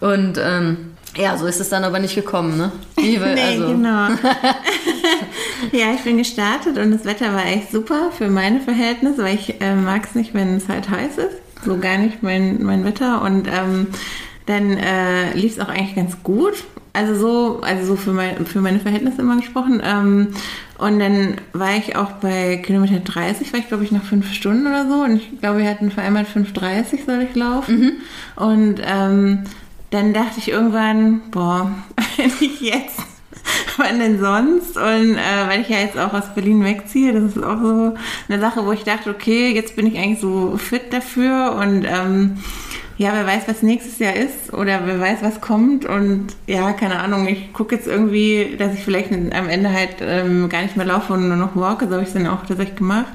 [0.00, 2.72] und ähm, ja, so ist es dann aber nicht gekommen, ne?
[2.96, 4.08] Wir- Nee, also, genau.
[5.72, 9.60] ja, ich bin gestartet und das Wetter war echt super für meine Verhältnisse, weil ich
[9.60, 11.36] äh, mag es nicht, wenn es halt heiß ist.
[11.66, 13.22] So gar nicht mein, mein Wetter.
[13.22, 13.88] Und ähm,
[14.46, 16.54] dann äh, lief es auch eigentlich ganz gut.
[16.92, 19.82] Also so, also so für, mein, für meine Verhältnisse immer gesprochen.
[19.84, 20.28] Ähm,
[20.78, 24.66] und dann war ich auch bei Kilometer 30, war ich glaube ich nach fünf Stunden
[24.66, 25.02] oder so.
[25.02, 28.00] Und ich glaube, wir hatten vereinbart 5,30 soll ich laufen.
[28.36, 29.44] Und ähm,
[29.90, 31.70] dann dachte ich irgendwann, boah,
[32.16, 33.00] wenn ich jetzt,
[33.76, 34.76] wann denn sonst?
[34.76, 37.94] Und äh, weil ich ja jetzt auch aus Berlin wegziehe, das ist auch so
[38.28, 42.38] eine Sache, wo ich dachte, okay, jetzt bin ich eigentlich so fit dafür und ähm,
[42.98, 46.98] ja, wer weiß, was nächstes Jahr ist oder wer weiß, was kommt und ja, keine
[47.00, 50.86] Ahnung, ich gucke jetzt irgendwie, dass ich vielleicht am Ende halt ähm, gar nicht mehr
[50.86, 53.12] laufe und nur noch walke, so habe ich es dann auch tatsächlich gemacht.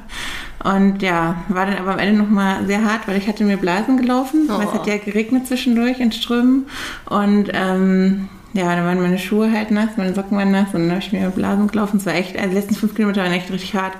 [0.64, 3.98] Und ja, war dann aber am Ende nochmal sehr hart, weil ich hatte mir Blasen
[3.98, 4.74] gelaufen, weil es Oh.
[4.76, 6.68] hat ja geregnet zwischendurch in Strömen
[7.10, 10.92] und ähm, ja, dann waren meine Schuhe halt nass, meine Socken waren nass und dann
[10.92, 11.98] habe ich mir Blasen gelaufen.
[11.98, 13.94] Es war echt, also die letzten fünf Kilometer waren echt richtig hart.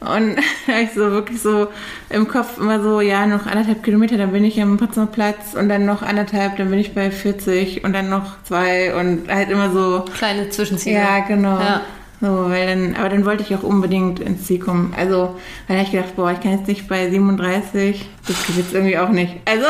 [0.00, 1.68] Und da habe ich so wirklich so
[2.10, 5.70] im Kopf immer so, ja, noch anderthalb Kilometer, dann bin ich am Potsdamer Platz und
[5.70, 9.70] dann noch anderthalb, dann bin ich bei 40 und dann noch zwei und halt immer
[9.70, 10.96] so, kleine Zwischenziele.
[10.96, 11.58] ja, genau.
[11.58, 11.80] Ja.
[12.20, 14.94] So, weil dann, aber dann wollte ich auch unbedingt ins Ziel kommen.
[14.96, 15.36] Also,
[15.68, 19.10] weil ich gedacht, boah, ich kann jetzt nicht bei 37, das geht jetzt irgendwie auch
[19.10, 19.34] nicht.
[19.44, 19.66] Also,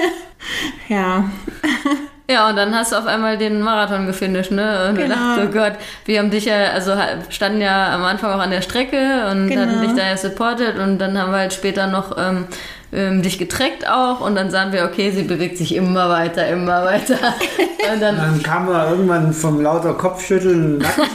[0.88, 1.30] ja.
[2.30, 4.88] Ja, und dann hast du auf einmal den Marathon gefinisht, ne?
[4.88, 5.14] Und Genau.
[5.16, 5.72] dachtest, oh Gott,
[6.04, 6.92] wir haben dich ja, also
[7.28, 9.62] standen ja am Anfang auch an der Strecke und Genau.
[9.62, 12.44] hatten dich da ja supportet und dann haben wir halt später noch ähm,
[12.92, 16.84] ähm, dich getrackt auch und dann sahen wir, okay, sie bewegt sich immer weiter, immer
[16.84, 17.16] weiter.
[17.92, 21.04] Und dann, Dann kam er irgendwann vom lauter Kopfschütteln Nacken.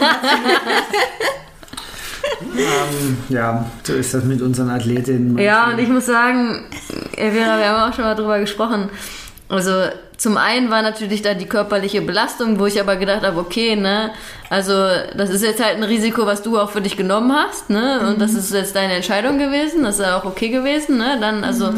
[2.58, 5.38] ähm, ja, so ist das mit unseren Athletinnen.
[5.38, 6.66] ja, und ich muss sagen,
[7.16, 8.90] äh, Vera, wir haben auch schon mal drüber gesprochen.
[9.48, 9.72] Also
[10.18, 14.12] zum einen war natürlich da die körperliche Belastung, wo ich aber gedacht habe, okay, ne,
[14.50, 14.74] also
[15.16, 18.22] das ist jetzt halt ein Risiko, was du auch für dich genommen hast, ne, und
[18.22, 21.74] das ist jetzt deine Entscheidung gewesen, das ist auch okay gewesen, ne, dann also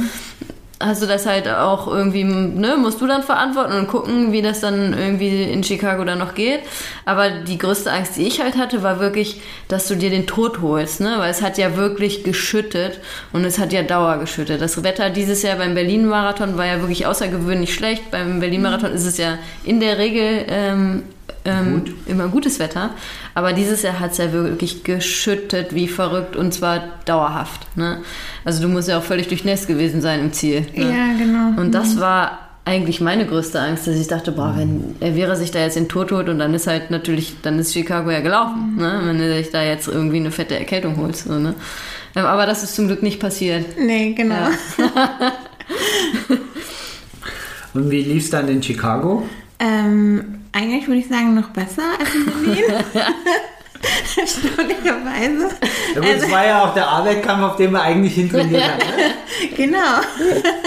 [0.79, 4.59] hast du das halt auch irgendwie, ne, musst du dann verantworten und gucken, wie das
[4.59, 6.61] dann irgendwie in Chicago dann noch geht.
[7.05, 10.61] Aber die größte Angst, die ich halt hatte, war wirklich, dass du dir den Tod
[10.61, 12.99] holst, ne, weil es hat ja wirklich geschüttet
[13.33, 14.61] und es hat ja Dauer geschüttet.
[14.61, 18.11] Das Wetter dieses Jahr beim Berlin-Marathon war ja wirklich außergewöhnlich schlecht.
[18.11, 21.03] Beim Berlin-Marathon ist es ja in der Regel ähm,
[21.45, 22.91] ähm, immer gutes Wetter.
[23.33, 27.67] Aber dieses Jahr hat es ja wirklich geschüttet wie verrückt und zwar dauerhaft.
[27.77, 27.99] Ne?
[28.45, 30.61] Also du musst ja auch völlig durchnässt gewesen sein im Ziel.
[30.75, 30.91] Ne?
[30.91, 31.59] Ja, genau.
[31.59, 35.51] Und das war eigentlich meine größte Angst, dass ich dachte, boah, wenn er wäre sich
[35.51, 38.75] da jetzt in Tod holt und dann ist halt natürlich, dann ist Chicago ja gelaufen,
[38.75, 38.99] ne?
[39.05, 41.27] wenn du dich da jetzt irgendwie eine fette Erkältung holst.
[41.27, 41.55] So, ne?
[42.15, 43.65] Ähm, Aber das ist zum Glück nicht passiert.
[43.79, 44.35] Nee, genau.
[44.35, 44.51] Ja.
[47.73, 49.23] Und wie lief es dann in Chicago?
[49.59, 52.63] Ähm, eigentlich würde ich sagen, noch besser als in Berlin.
[54.17, 55.55] Erstaunlicherweise.
[55.93, 58.81] Ja, gut, das war ja auch der Arbeitskampf, auf den wir eigentlich hintrainiert haben.
[59.55, 60.01] Genau.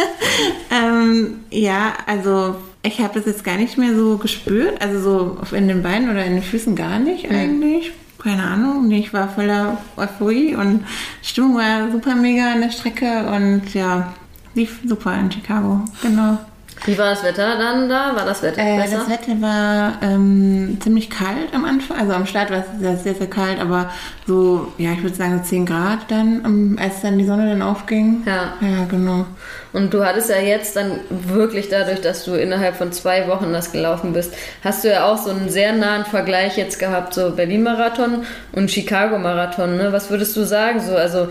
[0.71, 4.81] ähm, ja, also ich habe das jetzt gar nicht mehr so gespürt.
[4.81, 7.93] Also so in den Beinen oder in den Füßen gar nicht eigentlich.
[8.23, 8.91] Keine Ahnung.
[8.93, 10.85] Ich war voller Euphorie und
[11.23, 14.13] Stimmung war super mega an der Strecke und ja,
[14.55, 15.85] lief super in Chicago.
[16.03, 16.39] Genau.
[16.87, 18.17] Wie war das Wetter dann da?
[18.17, 18.99] War das Wetter Äh, besser?
[18.99, 21.99] das Wetter war ähm, ziemlich kalt am Anfang.
[21.99, 23.91] Also am Start war es sehr, sehr, kalt, aber
[24.27, 27.63] so, ja, ich würde sagen so 10 Grad dann, ähm, als dann die Sonne dann
[27.63, 28.23] aufging.
[28.25, 28.55] Ja.
[28.61, 29.27] Ja, genau.
[29.73, 33.73] Und du hattest ja jetzt dann wirklich dadurch, dass du innerhalb von zwei Wochen das
[33.73, 34.33] gelaufen bist,
[34.65, 39.77] hast du ja auch so einen sehr nahen Vergleich jetzt gehabt, so Berlin-Marathon und Chicago-Marathon.
[39.77, 39.93] Ne?
[39.93, 40.81] Was würdest du sagen?
[40.81, 41.29] So, also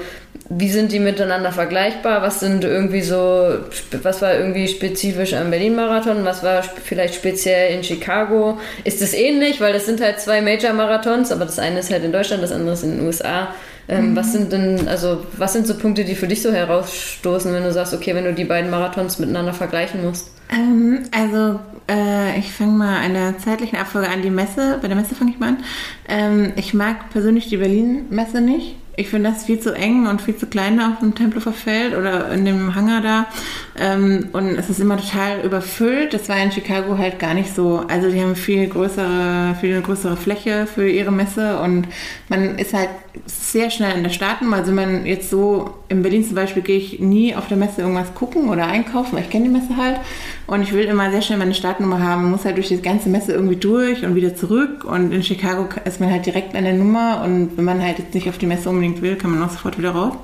[0.50, 2.24] wie sind die miteinander vergleichbar?
[2.24, 3.60] Was sind irgendwie so,
[4.02, 6.26] was war irgendwie spezifisch am Berlin-Marathon?
[6.26, 8.60] Was war vielleicht speziell in Chicago?
[8.84, 9.62] Ist es ähnlich?
[9.62, 12.74] Weil das sind halt zwei Major-Marathons, aber das eine ist halt in Deutschland, das andere
[12.74, 13.50] ist in den USA.
[13.90, 17.64] Ähm, Was sind denn, also was sind so Punkte, die für dich so herausstoßen, wenn
[17.64, 20.30] du sagst, okay, wenn du die beiden Marathons miteinander vergleichen musst?
[20.52, 24.22] Ähm, also, äh, ich fange mal an der zeitlichen Abfolge an.
[24.22, 25.58] Die Messe, bei der Messe fange ich mal an.
[26.08, 28.76] Ähm, ich mag persönlich die Berlin-Messe nicht.
[29.00, 32.30] Ich finde das viel zu eng und viel zu klein auf dem Tempelhofer Feld oder
[32.34, 33.28] in dem Hangar da.
[33.80, 36.14] Ähm, und es ist immer total überfüllt.
[36.14, 37.86] Das war in Chicago halt gar nicht so.
[37.88, 41.88] Also die haben viel größere, viel größere Fläche für ihre Messe und
[42.28, 42.90] man ist halt
[43.26, 44.54] sehr schnell in der Starten.
[44.54, 48.14] Also man jetzt so in Berlin zum Beispiel gehe ich nie auf der Messe irgendwas
[48.16, 50.00] gucken oder einkaufen, weil ich kenne die Messe halt.
[50.46, 52.24] Und ich will immer sehr schnell meine Startnummer haben.
[52.24, 54.84] Man muss halt durch die ganze Messe irgendwie durch und wieder zurück.
[54.84, 57.22] Und in Chicago ist man halt direkt an der Nummer.
[57.24, 59.78] Und wenn man halt jetzt nicht auf die Messe unbedingt will, kann man auch sofort
[59.78, 60.16] wieder raus.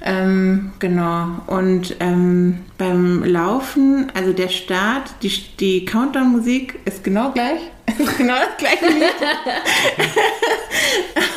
[0.00, 1.26] Ähm, genau.
[1.46, 7.60] Und ähm, beim Laufen, also der Start, die, die Countdown-Musik ist genau gleich.
[8.18, 9.14] Genau das gleiche Lied.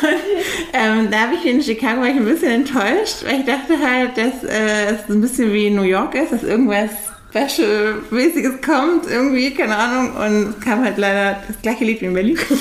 [0.74, 4.16] ähm, da habe ich in Chicago war ich ein bisschen enttäuscht, weil ich dachte halt,
[4.18, 6.90] dass äh, es ein bisschen wie New York ist, dass irgendwas
[7.32, 10.16] Special-mäßiges kommt, irgendwie, keine Ahnung.
[10.16, 12.38] Und es kam halt leider das gleiche Lied wie in Berlin.
[12.38, 12.58] Und,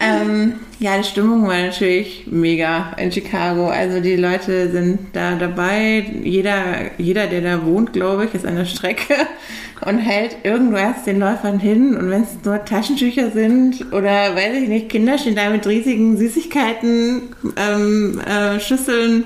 [0.00, 3.68] ähm, ja, die Stimmung war natürlich mega in Chicago.
[3.68, 6.04] Also die Leute sind da dabei.
[6.22, 9.14] Jeder, jeder der da wohnt, glaube ich, ist an der Strecke
[9.86, 11.96] und hält irgendwas den Läufern hin.
[11.96, 16.18] Und wenn es nur Taschentücher sind oder, weiß ich nicht, Kinder stehen da mit riesigen
[16.18, 17.22] Süßigkeiten,
[17.56, 19.24] ähm, äh, Schüsseln.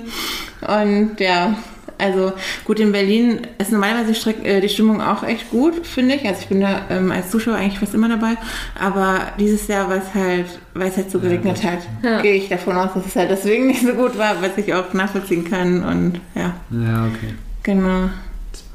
[0.61, 1.57] Und ja,
[1.99, 2.33] also
[2.65, 6.25] gut, in Berlin ist normalerweise die, äh, die Stimmung auch echt gut, finde ich.
[6.27, 8.35] Also ich bin da ähm, als Zuschauer eigentlich fast immer dabei.
[8.79, 12.21] Aber dieses Jahr, weil es halt, weil es halt so geregnet hat, Ja.
[12.21, 14.91] gehe ich davon aus, dass es halt deswegen nicht so gut war, was ich auch
[14.93, 15.83] nachvollziehen kann.
[15.83, 17.33] Und ja, Ja, okay.
[17.63, 18.09] genau.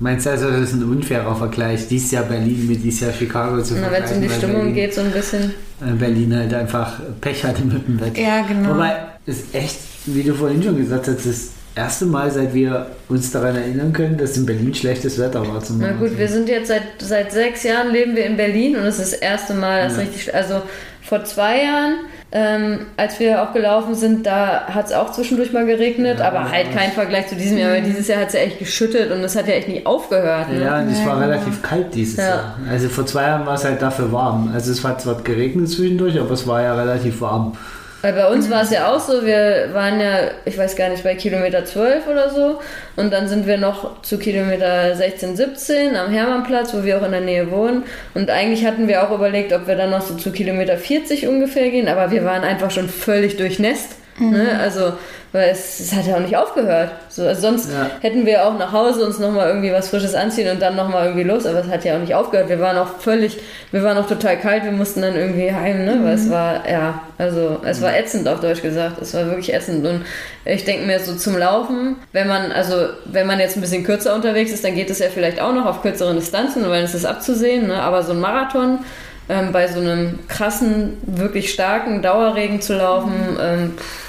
[0.01, 3.63] Meinst du also, das ist ein unfairer Vergleich, dieses Jahr Berlin mit dieses Jahr Chicago
[3.63, 5.55] zu Na, wenn es um die Stimmung Berlin, geht, so ein bisschen.
[5.81, 8.21] äh, Berlin halt einfach Pech hatte mit dem Wetter.
[8.21, 8.71] Ja, genau.
[8.75, 12.87] Wobei, es ist echt, wie du vorhin schon gesagt hast, das erste Mal, seit wir
[13.09, 15.61] uns daran erinnern können, dass in Berlin schlechtes Wetter war.
[15.63, 18.83] Zum Na gut, wir sind jetzt seit, seit sechs Jahren leben wir in Berlin und
[18.85, 20.03] es ist das erste Mal, dass Ja.
[20.03, 20.63] richtig, also
[21.03, 21.95] vor zwei Jahren,
[22.33, 26.51] ähm, als wir auch gelaufen sind, da hat es auch zwischendurch mal geregnet, Ja, aber
[26.51, 29.19] halt kein Vergleich zu diesem Jahr, weil dieses Jahr hat es ja echt geschüttet und
[29.23, 30.51] es hat ja echt nie aufgehört.
[30.51, 30.63] Ne?
[30.65, 32.27] Ja, und es Ja, war relativ kalt dieses Ja.
[32.29, 32.59] Jahr.
[32.71, 34.51] Also vor zwei Jahren war es halt dafür warm.
[34.55, 37.57] Also es hat zwar geregnet zwischendurch, aber es war ja relativ warm.
[38.05, 41.03] Weil bei uns war es ja auch so, wir waren ja, ich weiß gar nicht,
[41.05, 42.61] bei Kilometer 12 oder so.
[42.97, 47.13] Und dann sind wir noch zu Kilometer 16, 17 am Hermannplatz, wo wir auch in
[47.13, 47.85] der Nähe wohnen.
[48.13, 51.71] Und eigentlich hatten wir auch überlegt, ob wir dann noch so zu Kilometer 40 ungefähr
[51.71, 53.97] gehen, aber wir waren einfach schon völlig durchnässt.
[54.19, 54.59] Ne?
[54.61, 54.93] Also,
[55.33, 56.93] weil es, es hat ja auch nicht aufgehört.
[57.09, 57.91] So, also sonst Ja.
[58.01, 61.25] hätten wir auch nach Hause uns nochmal irgendwie was Frisches anziehen und dann nochmal irgendwie
[61.25, 62.49] los, aber es hat ja auch nicht aufgehört.
[62.49, 63.39] Wir waren auch völlig,
[63.73, 65.99] wir waren auch total kalt, wir mussten dann irgendwie heim, ne?
[66.05, 69.03] Weil es war, ja, also es war ätzend auf Deutsch gesagt.
[69.03, 69.85] Es war wirklich ätzend.
[69.85, 70.03] Und
[70.45, 74.15] ich denke mir so zum Laufen, wenn man, also wenn man jetzt ein bisschen kürzer
[74.15, 77.05] unterwegs ist, dann geht es ja vielleicht auch noch auf kürzeren Distanzen, weil es ist
[77.05, 77.83] abzusehen, ne?
[77.83, 78.79] Aber so ein Marathon.
[79.29, 84.05] Ähm, bei so einem krassen, wirklich starken Dauerregen zu laufen, ähm, pff,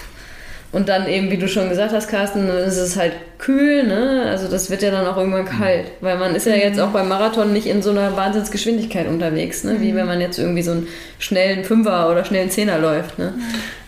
[0.75, 4.25] und dann eben, wie du schon gesagt hast, Carsten, ist es halt kühl, ne?
[4.27, 5.85] Also das wird ja dann auch irgendwann kalt.
[6.01, 9.77] Weil man ist ja jetzt auch beim Marathon nicht in so einer Wahnsinnsgeschwindigkeit unterwegs, ne?
[9.79, 13.33] Wie wenn man jetzt irgendwie so einen schnellen Fünfer oder schnellen Zehner läuft, ne?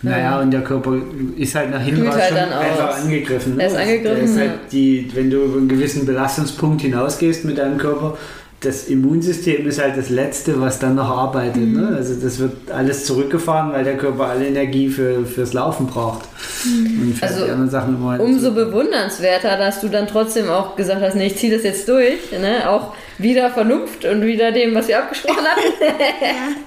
[0.02, 0.94] Naja, und der Körper
[1.38, 2.64] ist halt nach hinten halt schon dann aus.
[2.64, 3.58] einfach angegriffen.
[3.58, 3.64] Ne?
[3.64, 7.58] Er ist angegriffen, Der ist halt die, wenn du über einen gewissen Belastungspunkt hinausgehst mit
[7.58, 8.18] deinem Körper,
[8.62, 11.58] das Immunsystem ist halt das Letzte, was dann noch arbeitet.
[11.58, 11.80] Mhm.
[11.80, 11.96] Ne?
[11.96, 16.26] Also das wird alles zurückgefahren, weil der Körper alle Energie für, fürs Laufen braucht.
[16.66, 20.76] Und für Also, die anderen Sachen immer halt Umso bewundernswerter, dass du dann trotzdem auch
[20.76, 22.68] gesagt hast, nee, ich ziehe das jetzt durch, ne?
[22.68, 25.62] Auch wieder Vernunft und wieder dem, was wir abgesprochen hatten.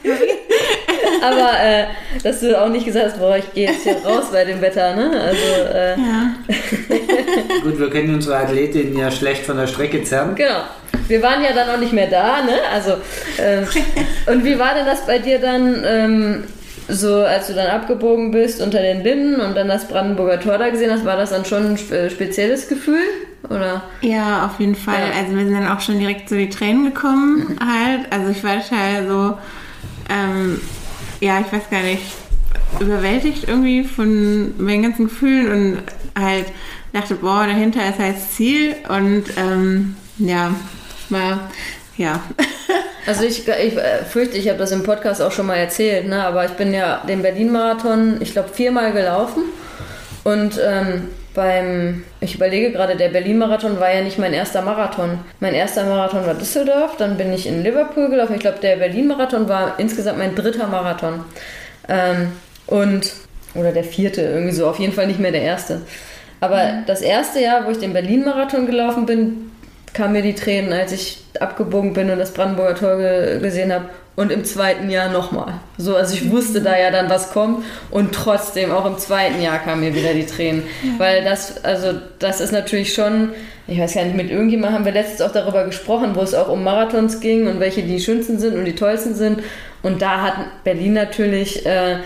[1.23, 1.85] Aber äh,
[2.23, 4.95] dass du auch nicht gesagt hast, boah, ich gehe jetzt hier raus bei dem Wetter,
[4.95, 5.11] ne?
[5.21, 6.35] Also, äh, Ja.
[7.63, 10.35] Gut, wir können unsere Athletin ja schlecht von der Strecke zerren.
[10.35, 10.63] genau.
[11.09, 12.53] Wir waren ja dann auch nicht mehr da, ne?
[12.73, 12.93] Also,
[13.39, 13.65] ähm,
[14.33, 16.45] und wie war denn das bei dir dann, ähm,
[16.89, 20.69] so als du dann abgebogen bist unter den Linden und dann das Brandenburger Tor da
[20.71, 23.03] gesehen hast, war das dann schon ein spe- spezielles Gefühl?
[23.49, 23.83] Oder?
[24.03, 24.95] Ja, auf jeden Fall.
[25.13, 25.21] Ja.
[25.21, 28.07] Also wir sind dann auch schon direkt zu die Tränen gekommen halt.
[28.11, 29.39] Also ich war total so,
[30.13, 30.61] ähm,
[31.21, 32.03] ja, ich weiß gar nicht,
[32.81, 35.79] überwältigt irgendwie von meinen ganzen Gefühlen und
[36.19, 36.47] halt
[36.93, 40.55] dachte, boah, dahinter ist halt das Ziel und ähm, ja,
[41.09, 41.51] war,
[41.97, 42.23] ja.
[43.07, 46.23] Also ich, ich äh, fürchte, ich habe das im Podcast auch schon mal erzählt, ne?
[46.23, 49.45] aber ich bin ja den Berlin-Marathon, ich glaube, viermal gelaufen.
[50.23, 55.19] Und ähm, beim, ich überlege gerade, der Berlin-Marathon war ja nicht mein erster Marathon.
[55.41, 58.35] Mein erster Marathon war Düsseldorf, dann bin ich in Liverpool gelaufen.
[58.35, 61.25] Ich glaube, der Berlin-Marathon war insgesamt mein dritter Marathon.
[61.89, 62.33] Ähm,
[62.67, 63.13] und,
[63.55, 65.83] oder der vierte, irgendwie so, auf jeden Fall nicht mehr der erste.
[66.41, 69.51] Aber das erste Jahr, wo ich den Berlin-Marathon gelaufen bin,
[69.93, 73.87] kamen mir die Tränen, als ich abgebogen bin und das Brandenburger Tor ge gesehen habe.
[74.17, 75.55] Und im zweiten Jahr nochmal.
[75.79, 77.65] So, also ich wusste da ja dann, was kommt.
[77.91, 80.65] Und trotzdem, auch im zweiten Jahr kamen mir wieder die Tränen.
[80.99, 83.31] Weil das, also das ist natürlich schon,
[83.67, 86.49] ich weiß gar nicht, mit irgendjemandem haben wir letztens auch darüber gesprochen, wo es auch
[86.49, 89.43] um Marathons ging und welche die schönsten sind und die tollsten sind.
[89.83, 90.35] Und da hat
[90.65, 91.97] Berlin natürlich äh,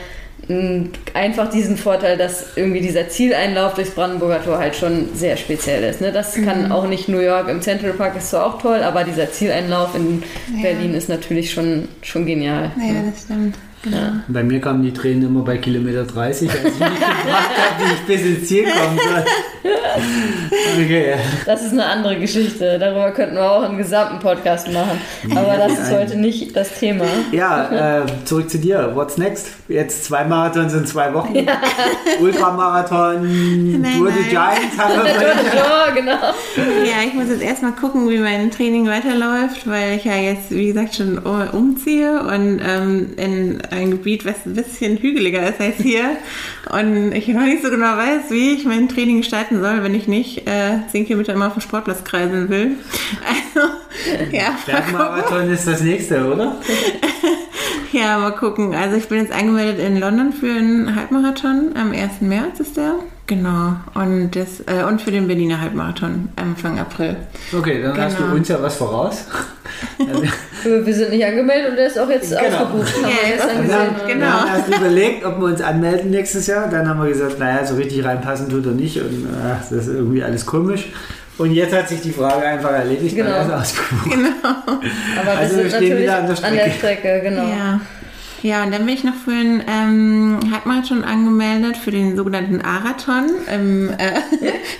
[1.15, 6.01] einfach diesen Vorteil, dass irgendwie dieser Zieleinlauf durchs Brandenburger Tor halt schon sehr speziell ist.
[6.01, 6.13] Ne?
[6.13, 9.31] Das kann auch nicht New York im Central Park ist zwar auch toll, aber dieser
[9.31, 10.23] Zieleinlauf in
[10.57, 10.63] Ja.
[10.63, 12.71] Berlin ist natürlich schon, schon genial.
[12.77, 13.57] Naja, das stimmt.
[13.83, 13.99] Genau.
[14.29, 17.93] Bei mir kamen die Tränen immer bei Kilometer 30, als ich mich gefragt habe, wie
[17.93, 19.25] ich bis ins Ziel kommen soll.
[19.95, 21.15] Okay.
[21.47, 22.79] Das ist eine andere Geschichte.
[22.79, 25.01] Darüber könnten wir auch einen gesamten Podcast machen.
[25.35, 27.05] Aber das ist heute nicht das Thema.
[27.33, 28.91] Ja, äh, zurück zu dir.
[28.95, 29.49] What's next?
[29.69, 31.35] Jetzt zwei Marathons in zwei Wochen.
[32.21, 34.11] Ultramarathon, Nein, Tour.
[34.29, 35.13] Giants haben wir
[35.55, 36.13] Ja, genau.
[36.85, 40.67] Ja, ich muss jetzt erstmal gucken, wie mein Training weiterläuft, weil ich ja jetzt, wie
[40.67, 45.77] gesagt, schon uh, umziehe und ähm, in ein Gebiet, was ein bisschen hügeliger ist als
[45.77, 46.17] hier.
[46.71, 50.09] Und ich noch nicht so genau weiß, wie ich mein Training gestalten soll, wenn ich
[50.09, 52.73] nicht äh, 10 Kilometer immer auf dem Sportplatz kreisen will.
[53.25, 53.69] Also,
[54.37, 54.59] ja.
[54.67, 56.57] Bergmarathon ist das nächste, oder?
[57.93, 58.75] Ja, mal gucken.
[58.75, 61.77] Also ich bin jetzt angemeldet in London für einen Halbmarathon.
[61.77, 62.23] Am 1.
[62.23, 62.97] März ist der.
[63.27, 63.77] Genau.
[63.95, 67.17] Und, das, äh, und für den Berliner Halbmarathon Anfang April.
[67.59, 68.35] Okay, dann hast du Genau.
[68.37, 69.25] uns ja was voraus.
[70.65, 72.65] Wir sind nicht angemeldet und der ist auch jetzt Genau.
[72.65, 72.95] ausgebucht.
[73.01, 73.79] Wir Ja, gestern ist Und gesehen.
[73.99, 74.21] dann, Genau.
[74.27, 76.69] wir haben erst überlegt, ob wir uns anmelden nächstes Jahr.
[76.69, 78.99] Dann haben wir gesagt, naja, so richtig reinpassen tut er nicht.
[79.01, 80.87] Und ach, das ist irgendwie alles komisch.
[81.37, 83.31] Und jetzt hat sich die Frage einfach erledigt, Genau.
[83.31, 84.19] weil er ist ausgebucht.
[84.45, 86.71] Aber wir Also wir stehen wieder an der Strecke.
[86.79, 87.43] Strecke, genau.
[87.49, 87.81] Ja.
[88.45, 93.31] Ja, und dann bin ich noch für einen ähm, Halbmarathon angemeldet, für den sogenannten Arathon
[93.51, 94.21] im, äh,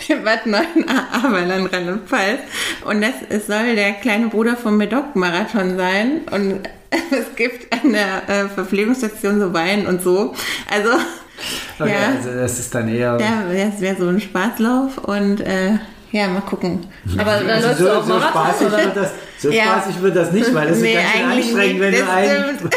[0.13, 2.41] im Bad Neuenahr-Aberland, Rheinland-Pfalz.
[2.85, 6.21] Und das es soll der kleine Bruder vom Medoc-Marathon sein.
[6.31, 6.61] Und
[7.11, 10.35] es gibt an der äh, Verpflegungsstation so Wein und so.
[10.71, 10.91] Also,
[11.81, 13.19] Okay, ja, also das ist dann eher.
[13.19, 14.99] ja, das wäre so ein Spaßlauf.
[14.99, 15.79] Und äh,
[16.13, 16.87] ja, mal gucken.
[17.19, 18.77] Aber dann Also läufst so, du auch so Marathon, spaßig oder?
[18.85, 19.63] wird das, so Ja.
[19.65, 22.07] spaßig wird das nicht, weil das Nee, ist ganz schön eigentlich anstrengend, wenn nicht, du,
[22.07, 22.75] das ein, stimmt.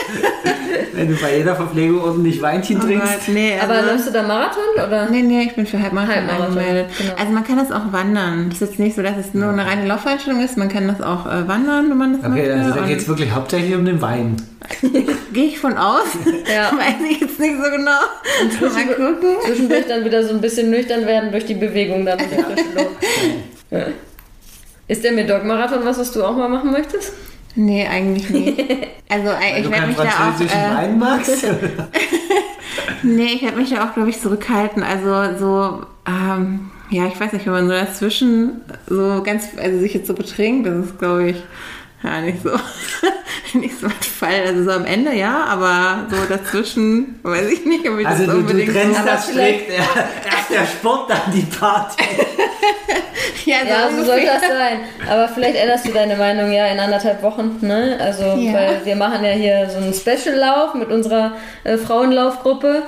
[0.97, 3.29] Wenn du bei jeder Verpflegung ordentlich Weinchen Oh trinkst.
[3.29, 5.09] Nee, Aber also- läufst du da Marathon oder?
[5.09, 6.87] Nee, nee, ich bin für Halbmarathon, Halbmarathon, angemeldet.
[6.97, 7.13] genau.
[7.17, 8.49] Also man kann das auch wandern.
[8.49, 10.57] Das ist jetzt nicht so, dass es nur eine reine Laufveranstaltung ist.
[10.57, 12.53] Man kann das auch äh, wandern, wenn man das Okay, möchte.
[12.55, 14.35] also da Und geht es wirklich hauptsächlich um den Wein.
[15.33, 16.03] Gehe ich von aus.
[16.53, 16.71] Ja.
[16.77, 18.71] Weiß ich jetzt nicht so genau.
[18.73, 19.35] mal gucken.
[19.45, 22.17] Zwischendurch dann wieder so ein bisschen nüchtern werden durch die Bewegung dann.
[23.69, 23.79] Ja.
[24.87, 27.11] Ist der Medoc-Marathon was, was du auch mal machen möchtest?
[27.57, 28.59] Nee, eigentlich nicht.
[29.09, 30.41] Also Weil ich du werde mich da auch...
[30.41, 31.31] Äh, Wein magst.
[33.03, 34.83] nee, ich werde mich da auch, glaube ich, zurückhalten.
[34.83, 35.85] Also so...
[36.05, 40.13] Ähm, ja, ich weiß nicht, wenn man so dazwischen so ganz, also sich jetzt so
[40.13, 41.37] betrinkt, das ist, glaube ich,
[42.03, 42.51] ja, nicht so,
[43.59, 44.41] nicht so ein Fall.
[44.47, 48.35] Also so am Ende ja, aber so dazwischen weiß ich nicht, ob ich Also das
[48.35, 49.05] du, du unbedingt trennst so...
[49.05, 49.79] das vielleicht- strikt.
[49.79, 52.03] Erst der Sport, dann die Party.
[53.45, 54.79] Ja, Ja, so soll das sein.
[55.09, 57.57] Aber vielleicht änderst du deine Meinung ja in anderthalb Wochen.
[57.61, 57.97] Ne?
[57.99, 58.53] Also, Ja.
[58.53, 61.33] weil wir machen ja hier so einen Special-Lauf mit unserer
[61.63, 62.83] äh, Frauenlaufgruppe,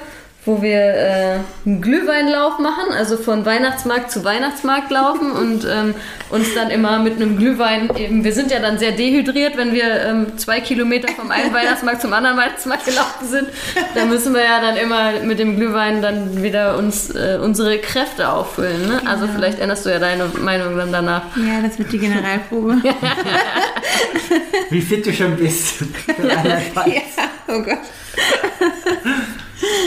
[0.50, 5.94] wo wir äh, einen Glühweinlauf machen, also von Weihnachtsmarkt zu Weihnachtsmarkt laufen und ähm,
[6.32, 10.02] uns dann immer mit einem Glühwein eben, wir sind ja dann sehr dehydriert, wenn wir
[10.02, 13.50] ähm, zwei Kilometer vom einen Weihnachtsmarkt zum anderen Weihnachtsmarkt gelaufen sind.
[13.94, 18.30] Da müssen wir ja dann immer mit dem Glühwein dann wieder uns äh, unsere Kräfte
[18.30, 18.88] auffüllen.
[18.88, 19.02] Ne?
[19.06, 21.24] Also vielleicht änderst du ja deine Meinung dann danach.
[21.38, 22.78] Ja, das wird die Generalprobe.
[24.72, 25.82] Wie fit du schon bist.
[26.18, 27.04] ja,
[27.48, 27.78] oh Gott.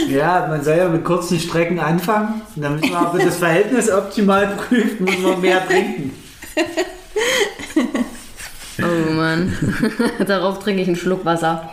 [0.09, 2.41] Ja, man soll ja mit kurzen Strecken anfangen.
[2.55, 6.11] Damit man aber das Verhältnis optimal prüft, muss man mehr trinken.
[8.81, 9.55] Oh Mann.
[10.27, 11.69] Darauf trinke ich einen Schluck Wasser.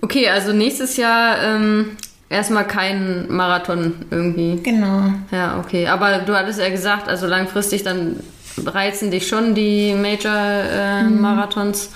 [0.00, 1.96] Okay, also nächstes Jahr ähm,
[2.28, 4.60] erstmal kein Marathon irgendwie.
[4.62, 5.12] Genau.
[5.30, 5.86] Ja, okay.
[5.86, 8.16] Aber du hattest ja gesagt, also langfristig dann
[8.64, 11.90] reizen dich schon die Major-Marathons.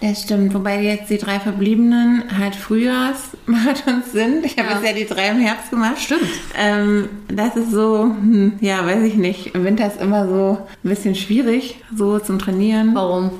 [0.00, 4.44] Das stimmt, wobei jetzt die drei verbliebenen halt Frühjahrsmarathons sind.
[4.44, 4.74] Ich habe Ja.
[4.76, 5.98] bisher die drei im Herbst gemacht.
[5.98, 6.28] Stimmt.
[6.58, 9.54] Ähm, das ist so, hm, ja, weiß ich nicht.
[9.54, 12.94] Im Winter ist immer so ein bisschen schwierig, so zum Trainieren.
[12.94, 13.30] Warum?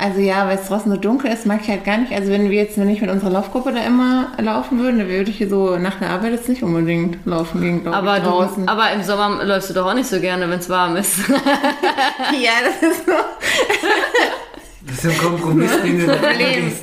[0.00, 2.12] Also ja, weil es draußen so dunkel ist, mag ich halt gar nicht.
[2.12, 5.38] Also wenn wir jetzt nicht mit unserer Laufgruppe da immer laufen würden, dann würde ich
[5.38, 8.68] hier so nach der Arbeit jetzt nicht unbedingt laufen gehen, glaube Aber, ich, du, draußen.
[8.68, 11.18] aber im Sommer läufst du doch auch nicht so gerne, wenn es warm ist.
[11.28, 13.12] ja, das ist so.
[14.88, 16.32] Das ist ein Kompromiss, den du Problem.
[16.32, 16.82] eingehst.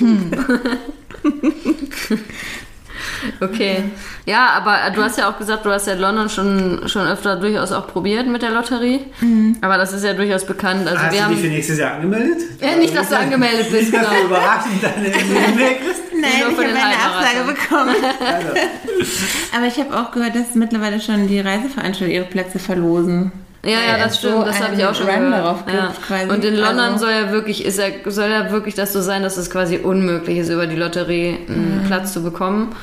[3.40, 3.84] Okay.
[4.26, 7.72] Ja, aber du hast ja auch gesagt, du hast ja London schon, schon öfter durchaus
[7.72, 9.00] auch probiert mit der Lotterie.
[9.60, 10.86] Aber das ist ja durchaus bekannt.
[10.86, 11.34] Also Hast wir du haben.
[11.34, 12.38] dich für nächstes Jahr angemeldet?
[12.60, 14.08] Ja, nicht, dass du angemeldet bist, genau.
[14.08, 15.08] du überraschend deine.
[16.20, 17.94] Nein, ich habe eine Absage bekommen.
[18.20, 18.48] Also,
[19.56, 23.30] Aber ich habe auch gehört, dass mittlerweile schon die Reiseveranstalter ihre Plätze verlosen.
[23.68, 25.56] Ja, ja, das es so stimmt, das habe ich auch schon Run gehört.
[25.72, 25.92] ja.
[26.06, 26.30] quasi.
[26.30, 29.22] Und in London Also- soll ja wirklich, ist ja, soll ja wirklich das so sein,
[29.22, 31.86] dass es quasi unmöglich ist, über die Lotterie einen Mhm.
[31.86, 32.74] Platz zu bekommen.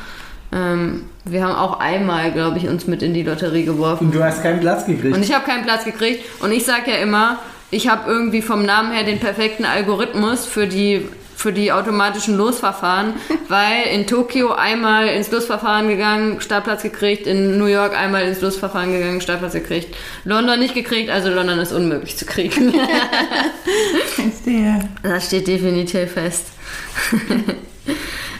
[0.53, 4.05] Ähm, wir haben auch einmal, glaube ich, uns mit in die Lotterie geworfen.
[4.07, 5.15] und du hast keinen Platz gekriegt.
[5.15, 6.23] Und ich habe keinen Platz gekriegt.
[6.41, 7.39] Und ich sage ja immer,
[7.71, 13.13] ich habe irgendwie vom Namen her den perfekten Algorithmus für die, für die automatischen Losverfahren,
[13.49, 18.91] weil in Tokio einmal ins Losverfahren gegangen, Startplatz gekriegt, in New York einmal ins Losverfahren
[18.91, 22.73] gegangen, Startplatz gekriegt, London nicht gekriegt, also London ist unmöglich zu kriegen.
[24.15, 24.89] Verstehe.
[25.03, 26.47] Das steht definitiv fest.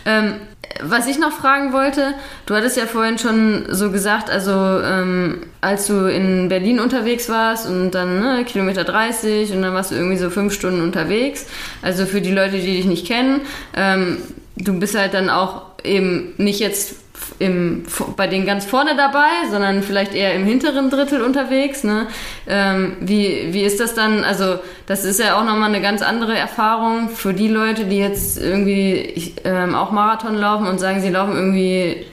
[0.05, 0.35] ähm,
[0.81, 2.13] was ich noch fragen wollte,
[2.45, 7.67] du hattest ja vorhin schon so gesagt, also ähm, als du in Berlin unterwegs warst
[7.67, 11.47] und dann ne, Kilometer 30 und dann warst du irgendwie so fünf Stunden unterwegs.
[11.81, 13.41] Also für die Leute, die dich nicht kennen,
[13.75, 14.17] ähm,
[14.57, 16.95] du bist halt dann auch eben nicht jetzt
[17.39, 17.83] im,
[18.15, 21.83] bei denen ganz vorne dabei, sondern vielleicht eher im hinteren Drittel unterwegs.
[21.83, 22.07] Ne?
[22.47, 24.23] Ähm, wie, wie ist das dann?
[24.23, 28.37] Also das ist ja auch nochmal eine ganz andere Erfahrung für die Leute, die jetzt
[28.37, 32.05] irgendwie ähm, auch Marathon laufen und sagen, sie laufen irgendwie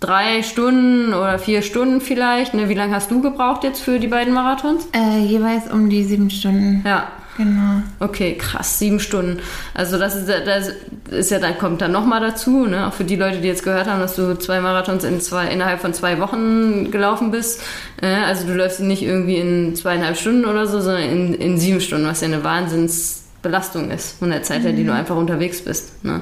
[0.00, 2.54] drei Stunden oder vier Stunden vielleicht.
[2.54, 2.68] Ne?
[2.68, 4.88] Wie lange hast du gebraucht jetzt für die beiden Marathons?
[4.92, 6.82] Äh, jeweils um die sieben Stunden.
[6.86, 7.82] Ja, Genau.
[7.98, 9.40] Okay, krass, sieben Stunden.
[9.72, 10.70] Also das ist, das
[11.10, 12.86] ist ja dann kommt dann nochmal dazu, ne?
[12.86, 15.80] Auch für die Leute, die jetzt gehört haben, dass du zwei Marathons in zwei, innerhalb
[15.80, 17.62] von zwei Wochen gelaufen bist.
[18.02, 21.80] Äh, Also du läufst nicht irgendwie in zweieinhalb Stunden oder so, sondern in, in sieben
[21.80, 26.04] Stunden, was ja eine Wahnsinnsbelastung ist von der Zeit her, die du einfach unterwegs bist.
[26.04, 26.20] Ne?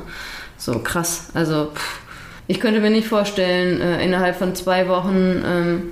[0.59, 1.31] So krass.
[1.35, 1.99] Also pff,
[2.47, 5.83] ich könnte mir nicht vorstellen, äh, innerhalb von zwei Wochen ähm,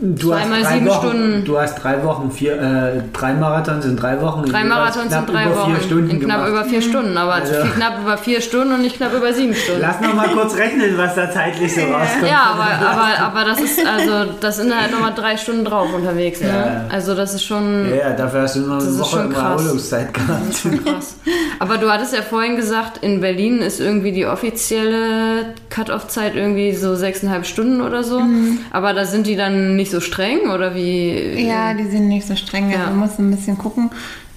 [0.00, 1.44] Du hast Zweimal drei sieben Wochen, Stunden.
[1.44, 4.44] Du hast drei Wochen, vier, äh, drei Marathons in drei Wochen.
[4.44, 5.72] Drei Marathons knapp in drei über Wochen.
[5.74, 6.50] Vier Stunden in knapp gemacht.
[6.50, 9.54] über vier Stunden, aber Also- viel knapp über vier Stunden und nicht knapp über sieben
[9.54, 9.80] Stunden.
[9.80, 12.28] Lass noch mal kurz rechnen, was da zeitlich so rauskommt.
[12.28, 16.40] Ja, aber, aber, aber das ist, also, das sind halt nochmal drei Stunden drauf unterwegs,
[16.42, 16.48] ne?
[16.48, 16.84] Ja.
[16.94, 19.28] Also, das ist schon, Ja, ja, dafür hast du nur Das eine ist Woche.
[19.34, 20.56] Erholungszeit gehabt.
[20.62, 21.16] schon krass.
[21.58, 26.94] Aber du hattest ja vorhin gesagt, in Berlin ist irgendwie die offizielle Cut-Off-Zeit irgendwie so
[26.94, 28.22] sechseinhalb Stunden oder so.
[28.70, 31.46] Aber da sind die dann nicht so streng oder wie?
[31.46, 32.64] Ja, die sind nicht so streng.
[32.66, 32.86] Also Ja.
[32.86, 33.90] man muss ein bisschen gucken.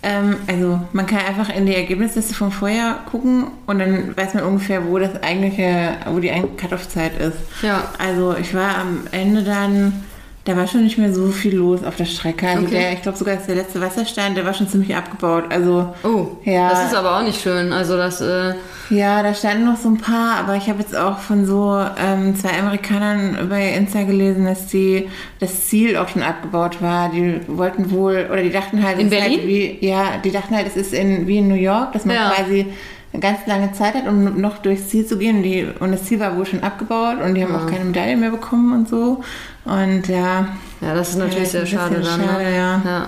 [0.04, 4.44] Ähm, also man kann einfach in die Ergebnisliste von vorher gucken und dann weiß man
[4.46, 7.38] ungefähr, wo das eigentliche, wo die eigentliche Cut-Off-Zeit ist.
[7.62, 7.84] Ja.
[8.00, 10.04] Also ich war am Ende dann,
[10.46, 12.48] da war schon nicht mehr so viel los auf der Strecke.
[12.48, 12.72] Also Okay.
[12.72, 15.44] der, ich glaube sogar, dass der letzte Wasserstein, der war schon ziemlich abgebaut.
[15.50, 16.70] Also Oh, Ja.
[16.70, 17.72] das ist aber auch nicht schön.
[17.72, 18.56] Also, das, äh,
[18.90, 22.36] Ja, da standen noch so ein paar, aber ich habe jetzt auch von so ähm,
[22.36, 25.08] zwei Amerikanern bei Insta gelesen, dass die
[25.40, 27.10] das Ziel auch schon abgebaut war.
[27.10, 29.38] Die wollten wohl, oder die dachten halt, In es ist Berlin?
[29.40, 32.16] Halt wie, ja, die dachten halt, es ist in, wie in New York, dass man
[32.16, 32.32] Ja.
[32.32, 32.66] quasi
[33.14, 35.38] eine ganz lange Zeit hat, um noch durchs Ziel zu gehen.
[35.38, 38.16] Und, die, und das Ziel war wohl schon abgebaut und die haben auch keine Medaille
[38.18, 39.22] mehr bekommen und so.
[39.66, 40.48] Und ja,
[40.82, 42.04] ja, das ist natürlich Ja, sehr schade dann.
[42.22, 42.56] schade, ne?
[42.56, 42.82] ja.
[42.86, 43.08] ja.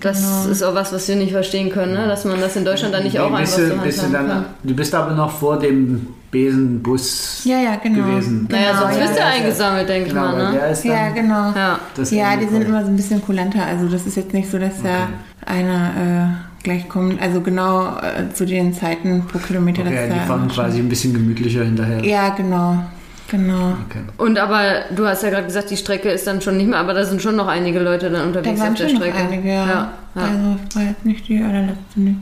[0.00, 2.06] Das ist auch was, was wir nicht verstehen können, ne?
[2.06, 4.28] dass man das in Deutschland dann nicht auch einfach bist so du, bist du, dann,
[4.28, 4.44] kann.
[4.62, 8.06] du bist aber noch vor dem Besenbus ja, ja, genau.
[8.06, 8.46] gewesen.
[8.50, 9.02] Naja, Genau, sonst ja.
[9.02, 10.52] bist du eingesammelt, denke ich Genau, mal.
[10.52, 10.58] Ne?
[10.60, 11.52] dann, Ja, genau.
[11.56, 11.80] Ja.
[11.96, 13.64] das Ja, die sind immer so ein bisschen kulanter.
[13.66, 15.08] Also das ist jetzt nicht so, dass da
[15.44, 15.90] einer
[16.30, 17.20] äh, gleich kommt.
[17.20, 19.82] Also genau äh, zu den Zeiten pro Kilometer.
[19.82, 22.04] Okay, dass die fahren quasi ein bisschen gemütlicher hinterher.
[22.04, 22.84] ja, genau.
[23.30, 23.76] Genau.
[23.88, 24.02] Okay.
[24.16, 26.94] Und aber du hast ja gerade gesagt, die Strecke ist dann schon nicht mehr, aber
[26.94, 29.18] da sind schon noch einige Leute dann Da unterwegs waren auf der schon noch Strecke.
[29.18, 29.66] einige, ja.
[29.66, 30.22] ja, ja.
[30.22, 31.78] Also war jetzt nicht die allerletzte.
[31.94, 32.16] Nee.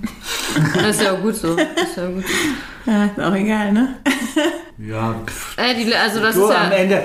[0.74, 1.56] Das ist ja auch gut so.
[1.56, 2.24] Das ist ja gut.
[2.84, 3.96] Ja, ist auch egal, ne?
[4.78, 5.56] Ja, pff.
[5.56, 6.76] Äh, die, also das so, ist am ja.
[6.76, 7.04] Ende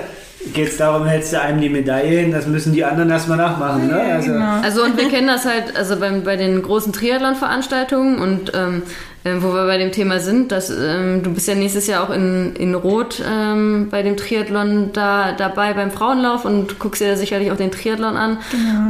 [0.52, 3.88] geht es darum, hältst du einem die Medaille hin, das müssen die anderen erstmal nachmachen.
[3.88, 3.98] Ne?
[4.08, 4.60] Ja, Also, genau.
[4.62, 8.82] Also und wir kennen das halt, also beim, bei den großen Triathlon-Veranstaltungen und ähm,
[9.24, 12.10] äh, wo wir bei dem Thema sind, dass ähm, du bist ja nächstes Jahr auch
[12.10, 17.16] in, in Rot ähm, bei dem Triathlon da dabei beim Frauenlauf und guckst dir da
[17.16, 18.38] sicherlich auch den Triathlon an.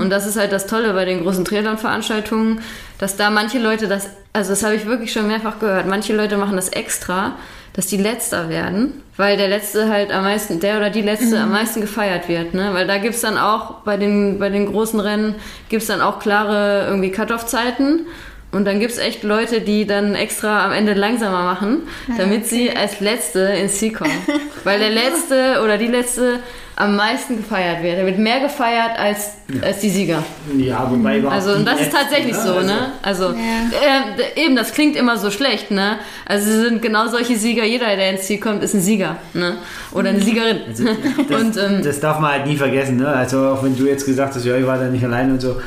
[0.00, 2.60] Und das ist halt das Tolle bei den großen Triathlon-Veranstaltungen,
[2.98, 6.36] dass da manche Leute das, also das habe ich wirklich schon mehrfach gehört, manche Leute
[6.36, 7.32] machen das extra,
[7.74, 11.50] dass die Letzter werden, weil der Letzte halt am meisten, der oder die Letzte am
[11.50, 12.70] meisten gefeiert wird, ne?
[12.72, 15.34] Weil da gibt's dann auch bei den, bei den großen Rennen
[15.68, 18.06] gibt's dann auch klare irgendwie Cut-Off-Zeiten.
[18.52, 23.00] Und dann gibt's echt Leute, die dann extra am Ende langsamer machen, damit sie als
[23.00, 24.16] Letzte ins Ziel kommen.
[24.64, 26.38] Weil der Letzte oder die Letzte
[26.76, 27.98] am meisten gefeiert wird.
[27.98, 30.22] Er wird mehr gefeiert als, als die Sieger.
[30.56, 32.42] ja, wobei überhaupt Also und das ist Letzten, tatsächlich ne?
[32.42, 32.92] so, Also, ne?
[33.02, 35.98] Also äh, eben, das klingt immer so schlecht, ne?
[36.26, 37.64] Also sie sind genau solche Sieger.
[37.64, 39.56] Jeder, der ins Ziel kommt, ist ein Sieger, ne?
[39.92, 40.60] Oder eine Siegerin.
[41.28, 42.96] und ähm, Das darf man halt nie vergessen.
[42.96, 43.06] Ne?
[43.08, 45.60] Also auch wenn du jetzt gesagt hast, ja, ich war da nicht alleine und so.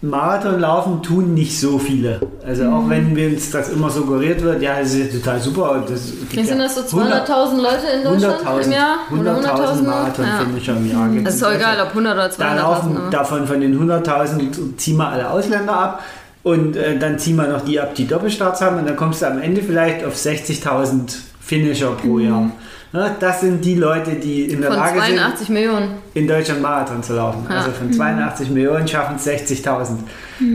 [0.00, 2.20] Marathonlaufen tun nicht so viele.
[2.46, 2.72] Also Mhm.
[2.74, 5.84] auch wenn wir uns das immer suggeriert wird, ja, das ist ja total super.
[5.88, 8.96] Das gibt sind das so 100 200.000 Leute in Deutschland 100.000 im Jahr?
[9.10, 9.82] Oder 100.000 100.000?
[9.82, 10.72] Marathon Ja.
[10.76, 11.26] im Jahr.
[11.26, 12.56] Es ist doch egal, ob 100 oder Da 200.000.
[12.56, 13.00] laufen ne?
[13.10, 16.02] davon von den 100.000 ziehen wir alle Ausländer ab
[16.44, 19.26] und äh, dann ziehen wir noch die ab, die Doppelstarts haben und dann kommst du
[19.26, 22.50] am Ende vielleicht auf 60.000 Finisher pro Jahr.
[22.92, 25.90] Ja, das sind die Leute, die in der Von Lage sind, 82 Millionen.
[26.14, 27.46] in Deutschland Marathon zu laufen.
[27.48, 27.56] Ja.
[27.56, 29.98] Also von 82 Millionen schaffen es 60.000.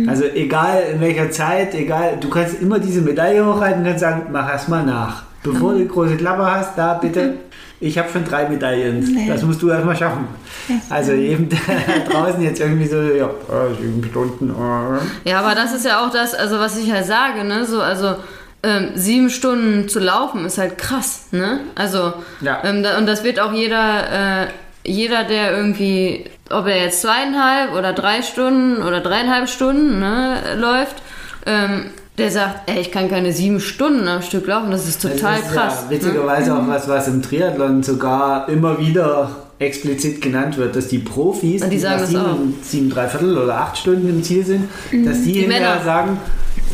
[0.08, 4.24] Also egal in welcher Zeit, egal, du kannst immer diese Medaille hochhalten und kannst sagen,
[4.32, 5.24] mach erst mal nach.
[5.44, 7.34] Bevor du die große Klappe hast, da bitte,
[7.82, 9.00] ich habe schon drei Medaillen.
[9.14, 9.28] Nee.
[9.28, 10.26] Das musst du erst mal schaffen.
[10.90, 11.50] Also eben
[12.08, 14.50] da draußen jetzt irgendwie so, ja, äh, sieben Stunden.
[14.52, 15.30] äh.
[15.30, 17.66] Ja, aber das ist ja auch das, also was ich halt sage, ne?
[17.66, 18.16] So, also
[18.64, 21.60] ähm, sieben Stunden zu laufen ist halt krass, ne?
[21.76, 22.62] Also Ja.
[22.64, 24.48] ähm, da, und das wird auch jeder, äh,
[24.86, 30.96] jeder, der irgendwie, ob er jetzt zweieinhalb oder drei Stunden oder dreieinhalb Stunden ne, läuft,
[31.46, 31.86] ähm,
[32.18, 35.48] der sagt, ey, ich kann keine sieben Stunden am Stück laufen, das ist total das
[35.48, 35.76] ist krass.
[35.80, 35.90] Ja ne?
[35.90, 41.64] witzigerweise auch was, was im Triathlon sogar immer wieder explizit genannt wird, dass die Profis,
[41.64, 44.70] Und die sagen nach sieben, sieben, drei Viertel oder acht Stunden im Ziel sind,
[45.06, 45.84] dass die, hinterher Männer.
[45.84, 46.20] sagen,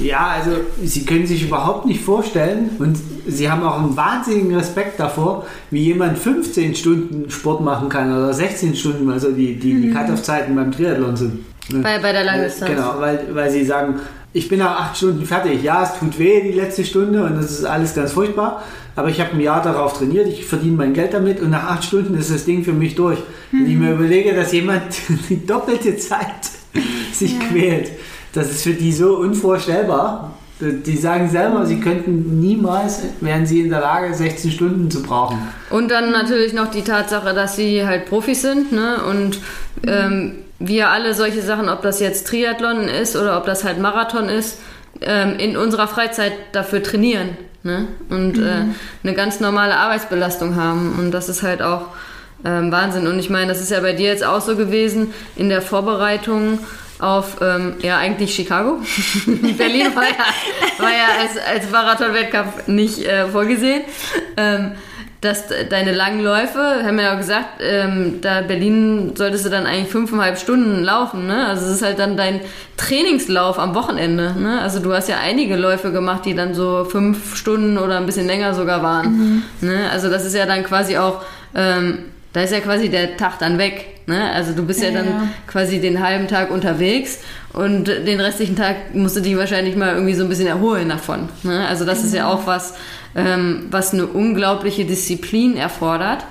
[0.02, 0.52] ja, also
[0.84, 2.98] sie können sich überhaupt nicht vorstellen und
[3.28, 8.34] sie haben auch einen wahnsinnigen Respekt davor, wie jemand 15 Stunden Sport machen kann oder
[8.34, 11.40] 16 Stunden, also die, die, die Cut-Off-Zeiten beim Triathlon sind.
[11.72, 12.72] Bei, bei der Langdistanz.
[12.72, 14.00] Genau, weil, weil sie sagen,
[14.32, 15.64] ich bin nach acht Stunden fertig.
[15.64, 18.64] Ja, es tut weh die letzte Stunde und das ist alles ganz furchtbar.
[18.96, 21.84] Aber ich habe ein Jahr darauf trainiert, ich verdiene mein Geld damit und nach acht
[21.84, 23.20] Stunden ist das Ding für mich durch.
[23.52, 24.84] Wenn ich mir überlege, dass jemand
[25.30, 26.50] die doppelte Zeit
[27.14, 27.92] sich quält,
[28.34, 30.32] das ist für die so unvorstellbar.
[30.62, 35.40] Die sagen selber, sie könnten niemals, wären sie in der Lage, 16 Stunden zu brauchen.
[35.70, 38.98] Und dann natürlich noch die Tatsache, dass sie halt Profis sind, ne?
[39.10, 39.40] Und
[39.88, 44.28] ähm, wir alle solche Sachen, ob das jetzt Triathlon ist oder ob das halt Marathon
[44.28, 44.58] ist,
[45.00, 47.88] ähm, in unserer Freizeit dafür trainieren, ne?
[48.10, 48.66] Und äh,
[49.02, 51.00] eine ganz normale Arbeitsbelastung haben.
[51.00, 51.84] Und das ist halt auch
[52.44, 53.08] ähm, Wahnsinn.
[53.08, 56.60] Und ich meine, das ist ja bei dir jetzt auch so gewesen in der Vorbereitung
[57.00, 58.80] auf, ähm, ja, eigentlich Chicago.
[59.58, 63.82] Berlin war ja, war ja als, als Marathon-Wettkampf nicht äh, vorgesehen.
[64.38, 64.72] Ähm,
[65.22, 69.50] dass de- deine langen Läufe, haben wir ja auch gesagt, ähm, da Berlin solltest du
[69.50, 71.46] dann eigentlich fünfeinhalb Stunden laufen, ne?
[71.46, 72.40] Also es ist halt dann dein
[72.78, 74.62] Trainingslauf am Wochenende, ne?
[74.62, 78.28] Also du hast ja einige Läufe gemacht, die dann so fünf Stunden oder ein bisschen
[78.28, 79.90] länger sogar waren, ne?
[79.92, 81.22] Also das ist ja dann quasi auch,
[81.54, 81.98] ähm,
[82.34, 84.32] da ist ja quasi der Tag dann weg, ne?
[84.32, 85.28] Also du bist ja, Ja, dann ja.
[85.48, 87.20] quasi den halben Tag unterwegs
[87.54, 91.30] und den restlichen Tag musst du dich wahrscheinlich mal irgendwie so ein bisschen erholen davon.
[91.44, 91.68] Ne?
[91.68, 92.76] Also das ist ja auch was,
[93.16, 96.26] ähm, was eine unglaubliche Disziplin erfordert.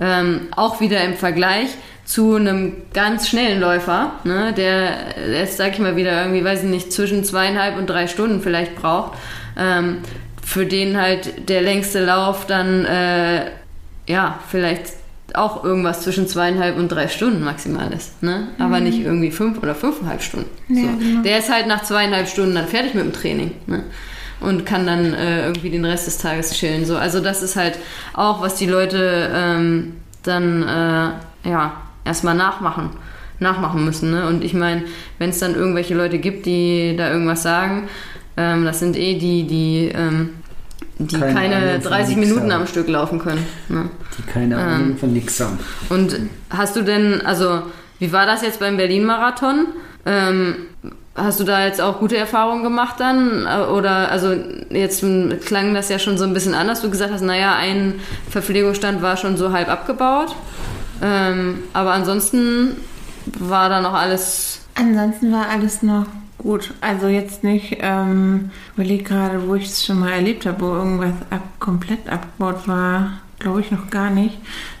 [0.00, 1.68] Ähm, auch wieder im Vergleich
[2.04, 6.68] zu einem ganz schnellen Läufer, ne, der jetzt sag ich mal wieder irgendwie, weiß ich
[6.68, 9.16] nicht, zwischen zweieinhalb und drei Stunden vielleicht braucht,
[9.56, 9.98] ähm,
[10.42, 13.46] für den halt der längste Lauf dann äh,
[14.08, 14.88] ja vielleicht
[15.34, 18.48] auch irgendwas zwischen zweieinhalb und drei Stunden maximal ist, ne?
[18.58, 20.50] Aber nicht irgendwie fünf oder fünfeinhalb Stunden.
[20.68, 20.98] Ja, so.
[20.98, 21.22] genau.
[21.22, 23.82] Der ist halt nach zweieinhalb Stunden dann fertig mit dem Training, ne?
[24.40, 26.84] Und kann dann äh, irgendwie den Rest des Tages chillen.
[26.84, 26.96] So.
[26.96, 27.78] Also das ist halt
[28.12, 31.72] auch, was die Leute ähm, dann äh, ja
[32.04, 32.90] erstmal nachmachen,
[33.38, 34.10] nachmachen müssen.
[34.10, 34.26] Ne?
[34.26, 34.84] Und ich meine,
[35.18, 37.88] wenn es dann irgendwelche Leute gibt, die da irgendwas sagen,
[38.36, 40.30] ähm, das sind eh die, die ähm,
[40.98, 43.44] die Keine keine, Ahnung von 30 nix Minuten am Stück laufen können.
[43.68, 43.90] Ne?
[44.16, 45.58] Die keine Ahnung von nix haben.
[45.88, 46.16] Und
[46.50, 47.62] hast du denn, also
[47.98, 49.66] wie war das jetzt beim Berlin-Marathon?
[50.06, 50.56] Ähm,
[51.16, 53.46] hast du da jetzt auch gute Erfahrungen gemacht dann?
[53.46, 54.34] Äh, Oder, also
[54.70, 55.04] jetzt
[55.44, 56.80] klang das ja schon so ein bisschen anders.
[56.82, 57.94] Du gesagt hast, naja, ein
[58.30, 60.34] Verpflegungsstand war schon so halb abgebaut.
[61.02, 62.76] Ähm, aber ansonsten
[63.38, 64.60] war da noch alles.
[64.76, 66.06] Ansonsten war alles noch
[66.44, 66.72] gut.
[66.80, 71.14] Also jetzt nicht, ähm, überleg gerade, wo ich es schon mal erlebt habe, wo irgendwas
[71.30, 73.20] ab, komplett abgebaut war.
[73.40, 74.38] Glaube ich noch gar nicht.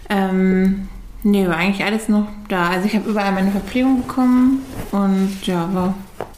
[0.08, 0.88] Ähm,
[1.24, 2.68] nee, war eigentlich alles noch da.
[2.68, 4.62] Also ich habe überall meine Verpflegung bekommen
[4.92, 5.94] und ja, war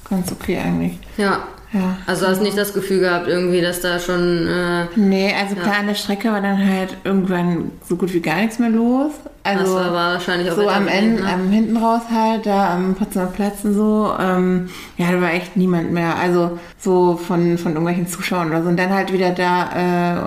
[0.08, 0.98] ganz okay eigentlich.
[1.18, 1.40] Ja.
[1.76, 1.98] Ja.
[2.06, 4.46] Also hast nicht das Gefühl gehabt, irgendwie, dass da schon.
[4.46, 8.36] Äh, Nee, also klar, an der Strecke war dann halt irgendwann so gut wie gar
[8.36, 9.12] nichts mehr los.
[9.46, 11.32] Also das war wahrscheinlich auch so am Ende, ne?
[11.32, 15.56] am hinten raus halt, da am Potsdamer Platz und so, ähm, ja, da war echt
[15.56, 16.16] niemand mehr.
[16.16, 18.68] Also so von, von irgendwelchen Zuschauern oder so.
[18.68, 19.68] Und dann halt wieder da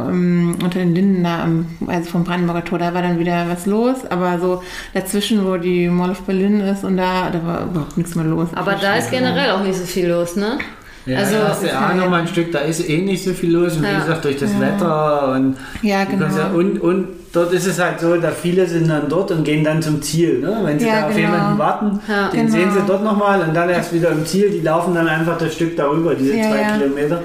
[0.05, 3.49] äh, um, unter den Linden da, am, also vom Brandenburger Tor, da war dann wieder
[3.49, 4.05] was los.
[4.09, 8.15] Aber so dazwischen, wo die Mall of Berlin ist und da, da war überhaupt nichts
[8.15, 8.47] mehr los.
[8.55, 10.59] Aber da ist generell auch nicht so viel los, ne?
[11.09, 13.33] Ja, Also- da hast du auch noch mal ein Stück, da ist eh nicht so
[13.33, 13.77] viel los.
[13.77, 13.95] Und Ja.
[13.97, 16.25] wie gesagt, durch das Wetter und, Ja, genau.
[16.55, 19.81] und, und dort ist es halt so, da viele sind dann dort und gehen dann
[19.81, 20.39] zum Ziel.
[20.39, 20.59] Ne?
[20.63, 21.27] Wenn sie Ja, da auf genau.
[21.31, 22.29] jemanden warten, Ja.
[22.29, 22.51] den Genau.
[22.51, 24.49] sehen sie dort nochmal und dann erst wieder im Ziel.
[24.49, 26.77] Die laufen dann einfach das Stück darüber, diese Ja, zwei.
[26.77, 27.21] Kilometer.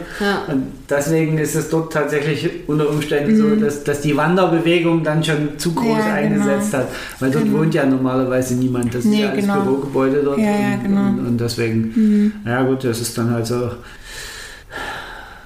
[0.48, 5.59] Und deswegen ist es dort tatsächlich unter Umständen so, dass, dass die Wanderbewegung dann schon
[5.59, 5.98] zu groß Mhm.
[6.09, 6.82] Ja, eingesetzt genau.
[6.84, 6.88] hat.
[7.20, 8.94] Weil dort wohnt ja normalerweise niemand.
[8.94, 9.61] Das ist Nee, ja alles genau.
[9.62, 10.38] Bürogebäude dort.
[10.38, 10.44] Und,
[10.82, 11.00] genau.
[11.09, 13.70] und, und deswegen, ja gut, das ist dann halt so.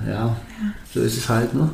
[0.09, 0.35] Ja,
[0.95, 1.69] so ist es halt, ne?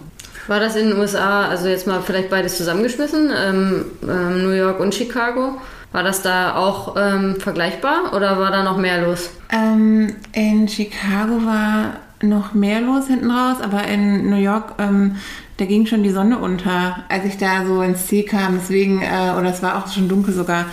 [0.46, 4.80] War das in den USA, also jetzt mal vielleicht beides zusammengeschmissen, ähm, ähm, New York
[4.80, 5.58] und Chicago?
[5.92, 9.30] War das da auch ähm, vergleichbar oder war da noch mehr los?
[9.50, 15.16] Ähm, in Chicago war noch mehr los hinten raus, aber in New York, ähm,
[15.56, 18.58] da ging schon die Sonne unter, als ich da so ins Ziel kam.
[18.60, 20.66] Deswegen, äh, oder es war auch schon dunkel sogar.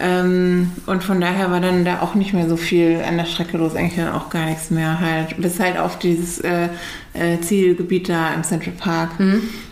[0.00, 3.58] Ähm, und von daher war dann da auch nicht mehr so viel an der Strecke
[3.58, 5.36] los, eigentlich dann auch gar nichts mehr halt.
[5.40, 6.68] Bis halt auf dieses äh,
[7.14, 9.10] äh, Zielgebiet da im Central Park.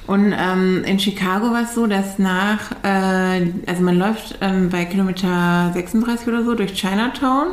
[0.06, 4.84] Und ähm, in Chicago war es so, dass nach, äh, also man läuft ähm, bei
[4.84, 7.48] Kilometer 36 oder so durch Chinatown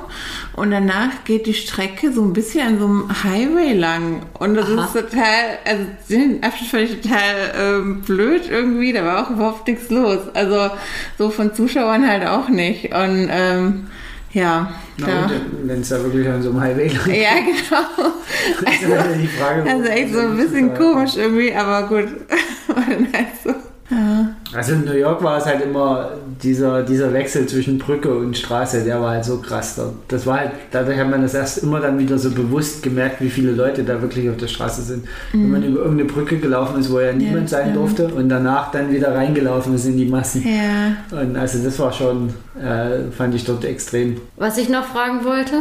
[0.55, 4.21] und danach geht die Strecke so ein bisschen an so einem Highway lang.
[4.37, 4.85] Und das Aha.
[4.85, 9.67] ist total, also den Abschnitt fand ich total ähm, blöd irgendwie, da war auch überhaupt
[9.67, 10.19] nichts los.
[10.35, 10.69] Also
[11.17, 12.93] so von Zuschauern halt auch nicht.
[12.93, 13.87] Und ähm,
[14.33, 18.71] ja, Na gut, wenn es da wirklich an so einem Highway lang Ja, genau.
[18.71, 19.69] ist ja die Frage.
[19.69, 22.07] Also echt so ein bisschen komisch irgendwie, aber gut.
[22.67, 23.49] War dann halt so.
[23.89, 24.35] Ja.
[24.55, 28.83] Also in New York war es halt immer dieser, dieser Wechsel zwischen Brücke und Straße,
[28.83, 29.75] der war halt so krass.
[29.75, 33.21] Da- Das war halt, dadurch hat man das erst immer dann wieder so bewusst gemerkt,
[33.21, 35.07] wie viele Leute da wirklich auf der Straße sind.
[35.31, 37.77] Wenn man über irgendeine Brücke gelaufen ist, wo ja niemand sein stimmt.
[37.77, 40.43] durfte und danach dann wieder reingelaufen ist in die Massen.
[40.45, 41.17] Ja.
[41.19, 44.17] Und also das war schon, äh, fand ich dort extrem.
[44.37, 45.55] Was ich noch fragen wollte,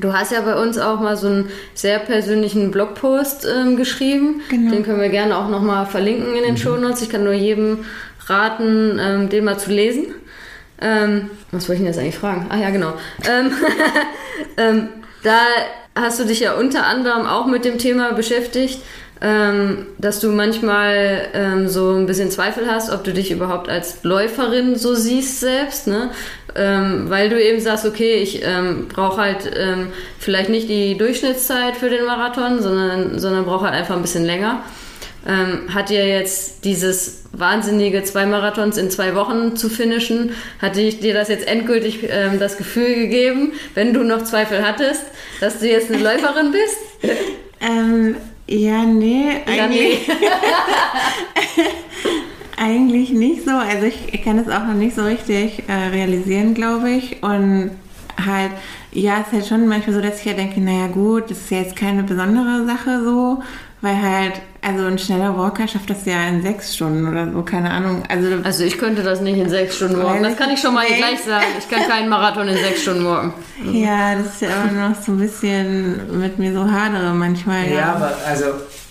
[0.00, 4.40] du hast ja bei uns auch mal so einen sehr persönlichen Blogpost ähm, geschrieben.
[4.50, 4.72] Genau.
[4.72, 7.02] Den können wir gerne auch nochmal verlinken in den Shownotes.
[7.02, 7.78] Ich kann nur jedem
[8.28, 10.06] raten, ähm, den mal zu lesen.
[10.80, 12.46] Ähm, was wollte ich denn jetzt eigentlich fragen?
[12.50, 12.94] Ah ja, genau.
[13.28, 13.52] Ähm,
[14.56, 14.88] ähm,
[15.22, 15.38] da
[15.94, 18.80] hast du dich ja unter anderem auch mit dem Thema beschäftigt,
[19.20, 24.02] ähm, dass du manchmal ähm, so ein bisschen Zweifel hast, ob du dich überhaupt als
[24.02, 26.10] Läuferin so siehst selbst, ne?
[26.56, 28.44] Weil du eben sagst, okay, ich
[28.88, 29.50] brauche halt
[30.20, 34.62] vielleicht nicht die Durchschnittszeit für den Marathon, sondern, sondern brauche halt einfach ein bisschen länger.
[35.26, 41.14] Ähm, hat dir jetzt dieses wahnsinnige zwei Marathons in zwei Wochen zu finishen, hat dir
[41.14, 45.02] das jetzt endgültig ähm, das Gefühl gegeben, wenn du noch Zweifel hattest,
[45.40, 47.14] dass du jetzt eine Läuferin bist?
[47.66, 48.16] Ähm,
[48.46, 50.06] ja, nee, Ja, eigentlich,
[52.58, 53.52] eigentlich nicht so.
[53.52, 57.22] Also ich, ich kann das auch noch nicht so richtig äh, realisieren, glaube ich.
[57.22, 57.70] Und
[58.22, 58.50] halt,
[58.92, 61.50] ja, es ist halt schon manchmal so, dass ich ja denke, naja gut, das ist
[61.50, 63.42] ja jetzt keine besondere Sache so,
[63.80, 67.70] weil halt, also ein schneller Walker schafft das ja in sechs Stunden oder so, keine
[67.70, 68.02] Ahnung.
[68.08, 70.22] Also, Also ich könnte das nicht in sechs Stunden walken.
[70.22, 71.46] Das kann ich schon mal gleich sagen.
[71.58, 73.32] Ich kann keinen Marathon in sechs Stunden walken.
[73.72, 77.70] ja, das ist ja immer noch so ein bisschen mit mir so hadere manchmal.
[77.70, 78.44] Ja, aber also,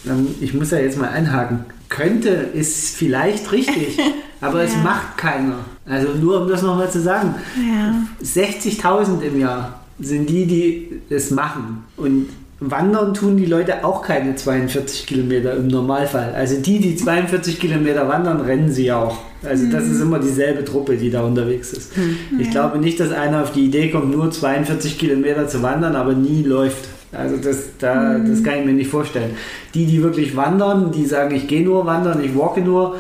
[0.08, 1.66] ähm, ich muss ja jetzt mal einhaken.
[1.90, 4.00] Könnte ist vielleicht richtig,
[4.42, 5.60] aber es macht keiner.
[5.88, 7.36] Also nur um das nochmal zu sagen.
[7.58, 7.96] Ja.
[8.24, 11.84] 60.000 im Jahr sind die, die es machen.
[11.98, 12.30] Und
[12.70, 16.34] wandern tun die Leute auch keine 42 Kilometer im Normalfall.
[16.34, 19.18] Also die, die 42 Kilometer wandern, rennen sie auch.
[19.44, 21.92] Also das ist immer dieselbe Truppe, die da unterwegs ist.
[22.40, 26.14] Ich glaube nicht, dass einer auf die Idee kommt, nur 42 Kilometer zu wandern, aber
[26.14, 26.88] nie läuft.
[27.12, 29.32] Also das, da, das kann ich mir nicht vorstellen.
[29.74, 32.96] Die, die wirklich wandern, die sagen, ich gehe nur wandern, ich walke nur,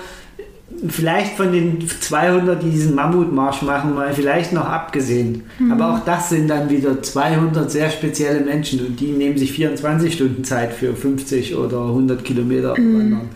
[0.89, 5.43] vielleicht von den 200, die diesen Mammutmarsch machen, mal vielleicht noch abgesehen.
[5.71, 10.13] Aber auch das sind dann wieder 200 sehr spezielle Menschen und die nehmen sich 24
[10.13, 13.29] Stunden Zeit für 50 oder 100 Kilometer wandern.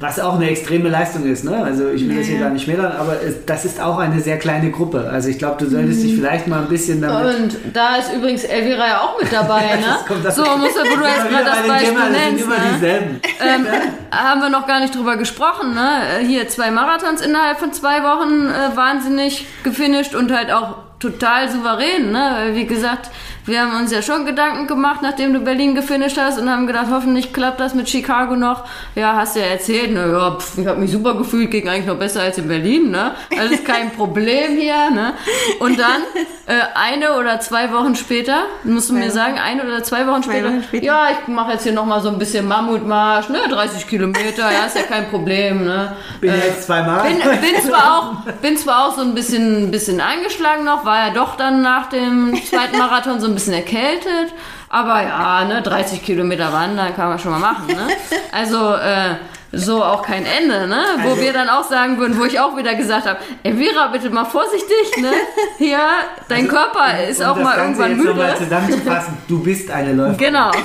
[0.00, 1.62] Was auch eine extreme Leistung ist, ne?
[1.62, 2.42] Also ich will Ja, das hier ja.
[2.42, 5.08] gar nicht schmälern, aber das ist auch eine sehr kleine Gruppe.
[5.10, 8.44] Also ich glaube, du solltest dich vielleicht mal ein bisschen damit Und da ist übrigens
[8.44, 9.96] Elvira ja auch mit dabei, ne?
[10.06, 12.44] Kommt- das- so, muss, wo du jetzt Immer gerade das Beispiel Thema, das sind nennst,
[12.44, 12.60] immer ne?
[12.74, 13.20] dieselben.
[13.40, 13.66] ähm,
[14.10, 16.00] haben wir noch gar nicht drüber gesprochen, ne?
[16.26, 22.12] Hier zwei Marathons innerhalb von zwei Wochen äh, wahnsinnig gefinisht und halt auch total souverän,
[22.12, 22.30] ne?
[22.36, 23.10] Weil, Wie gesagt,
[23.48, 26.86] wir haben uns ja schon Gedanken gemacht, nachdem du Berlin gefinisht hast und haben gedacht,
[26.90, 28.64] hoffentlich klappt das mit Chicago noch.
[28.94, 30.10] Ja, hast ja erzählt, ne?
[30.12, 33.12] Ja, pff, ich habe mich super gefühlt, ging eigentlich noch besser als in Berlin, ne?
[33.38, 35.14] Alles kein Problem hier, ne?
[35.60, 36.02] Und dann
[36.46, 40.32] äh, eine oder zwei Wochen später, musst du mir sagen, eine oder zwei Wochen Zwei
[40.38, 40.84] später, Wochen später.
[40.84, 44.76] ja, ich mache jetzt hier nochmal so ein bisschen Mammutmarsch, ne, 30 Kilometer, ja, ist
[44.76, 45.96] ja kein Problem, ne.
[46.20, 47.02] Bin jetzt zweimal.
[47.08, 51.14] Bin, bin, zwar auch, bin zwar auch so ein bisschen, bisschen eingeschlagen noch, war ja
[51.14, 54.34] doch dann nach dem zweiten Marathon so ein bisschen erkältet,
[54.68, 57.88] aber ja, ne, 30 Kilometer wandern kann man schon mal machen, ne.
[58.32, 59.14] Also, äh,
[59.50, 60.82] so auch kein Ende, ne?
[61.02, 64.10] Wo Also- wir dann auch sagen würden, wo ich auch wieder gesagt habe, Elvira, bitte
[64.10, 65.10] mal vorsichtig, ne?
[65.58, 65.78] Hier,
[66.28, 68.34] dein Körper ist auch mal Ganze irgendwann jetzt müde.
[68.44, 70.18] zusammenzufassen, du bist eine Läuferin.
[70.18, 70.50] Genau.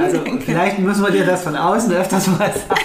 [0.00, 2.80] Also vielleicht muss man dir das von außen öfters mal sagen.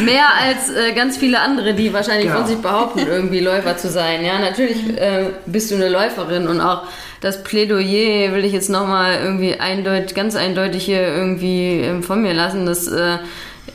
[0.04, 2.38] Mehr als äh, ganz viele andere, die wahrscheinlich Genau.
[2.38, 4.24] von sich behaupten, irgendwie Läufer zu sein.
[4.24, 6.82] Ja, natürlich äh, bist du eine Läuferin und auch
[7.20, 12.34] das Plädoyer will ich jetzt nochmal irgendwie eindeutig, ganz eindeutig hier irgendwie ähm, von mir
[12.34, 13.18] lassen, dass äh,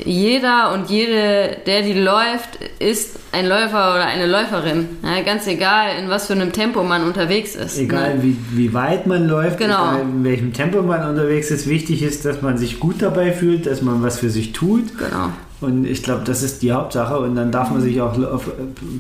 [0.04, 4.88] jeder und jede, der die läuft, ist ein Läufer oder eine Läuferin.
[5.04, 7.78] Ja, ganz egal, in was für einem Tempo man unterwegs ist.
[7.78, 8.24] Egal Ne?
[8.24, 9.90] wie, wie weit man läuft, Genau.
[9.94, 13.66] egal in welchem Tempo man unterwegs ist, wichtig ist, dass man sich gut dabei fühlt,
[13.66, 14.98] dass man was für sich tut.
[14.98, 15.30] Genau.
[15.60, 17.18] Und ich glaube, das ist die Hauptsache.
[17.18, 18.14] Und dann darf man sich auch,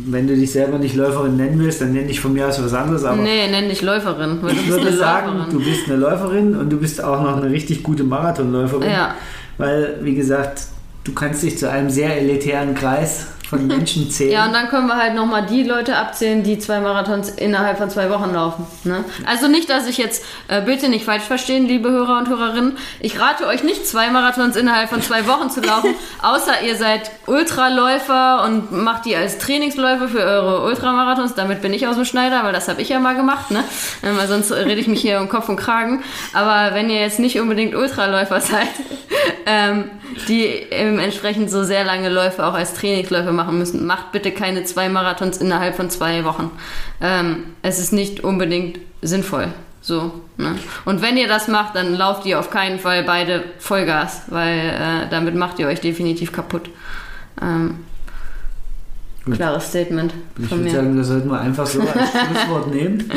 [0.07, 2.73] wenn du dich selber nicht Läuferin nennen willst, dann nenn dich von mir aus was
[2.73, 3.03] anderes.
[3.05, 4.39] Aber Nee, nenn dich Läuferin.
[4.51, 5.51] Ich würde sagen, Läuferin.
[5.53, 8.89] du bist eine Läuferin und du bist auch noch eine richtig gute Marathonläuferin.
[8.89, 9.13] Ja.
[9.59, 10.61] Weil, wie gesagt,
[11.07, 14.31] du kannst dich zu einem sehr elitären Kreis von Menschen zählen.
[14.31, 17.89] Ja, und dann können wir halt nochmal die Leute abzählen, die zwei Marathons innerhalb von
[17.89, 18.67] zwei Wochen laufen.
[18.83, 19.05] Ne?
[19.25, 22.77] Also nicht, dass ich jetzt, äh, bitte nicht falsch verstehen, liebe Hörer und Hörerinnen.
[22.99, 27.09] Ich rate euch nicht, zwei Marathons innerhalb von zwei Wochen zu laufen, außer ihr seid
[27.25, 31.35] Ultraläufer und macht die als Trainingsläufe für eure Ultramarathons.
[31.35, 33.49] Damit bin ich aus dem Schneider, weil das habe ich ja mal gemacht.
[33.51, 33.63] Ne?
[34.03, 36.03] Ähm, weil sonst rede ich mich hier um Kopf und Kragen.
[36.33, 38.67] Aber wenn ihr jetzt nicht unbedingt Ultraläufer seid,
[39.45, 39.89] ähm,
[40.27, 44.65] die ähm, entsprechend so sehr lange Läufe auch als Trainingsläufe machen müssen, macht bitte keine
[44.65, 46.51] zwei Marathons innerhalb von zwei Wochen.
[46.99, 49.47] Ähm, es ist nicht unbedingt sinnvoll.
[49.81, 50.55] So, ne?
[50.83, 55.09] Und wenn ihr das macht, dann lauft ihr auf keinen Fall beide Vollgas, weil äh,
[55.09, 56.69] damit macht ihr euch definitiv kaputt.
[57.41, 57.85] Ähm,
[59.31, 60.75] klares Statement ich von würde mir.
[60.75, 61.89] sagen, das sollten wir einfach so als
[62.27, 63.09] Schlusswort nehmen.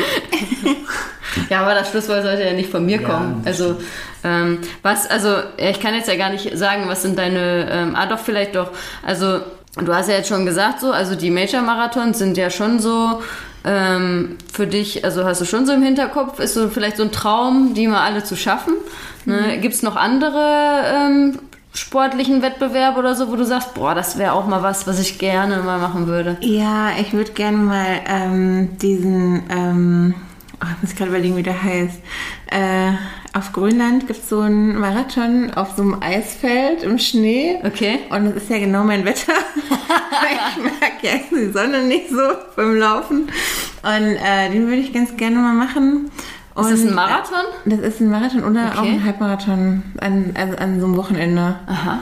[1.48, 3.42] Ja, aber das Schlusswort sollte ja nicht von mir Ja, kommen.
[3.44, 3.76] Also,
[4.24, 8.06] ähm, was, also, ich kann jetzt ja gar nicht sagen, was sind deine, ähm, ah,
[8.06, 8.70] doch, vielleicht doch.
[9.04, 9.40] Also,
[9.76, 13.20] du hast ja jetzt schon gesagt, so, also die Major-Marathons sind ja schon so,
[13.64, 17.12] ähm, für dich, also hast du schon so im Hinterkopf, ist so vielleicht so ein
[17.12, 18.74] Traum, die mal alle zu schaffen.
[19.26, 19.58] Ne?
[19.60, 21.38] Gibt es noch andere ähm,
[21.74, 25.18] sportlichen Wettbewerbe oder so, wo du sagst, boah, das wäre auch mal was, was ich
[25.18, 26.36] gerne mal machen würde?
[26.40, 30.14] Ja, ich würde gerne mal ähm, diesen, ähm,
[30.62, 32.00] oh, ich muss gerade überlegen, wie der heißt.
[32.50, 32.92] Äh,
[33.32, 37.58] auf Grönland gibt es so einen Marathon auf so einem Eisfeld im Schnee.
[37.64, 38.00] Okay.
[38.10, 39.32] Und das ist ja genau mein Wetter.
[39.68, 42.20] ich mag ja die Sonne nicht so
[42.56, 43.28] beim Laufen.
[43.82, 46.10] Und äh, den würde ich ganz gerne mal machen.
[46.54, 47.44] Und, Ist das ein Marathon?
[47.66, 48.78] äh, Das ist ein Marathon oder Okay.
[48.78, 51.56] auch ein Halbmarathon an, also an so einem Wochenende.
[51.66, 52.00] Aha.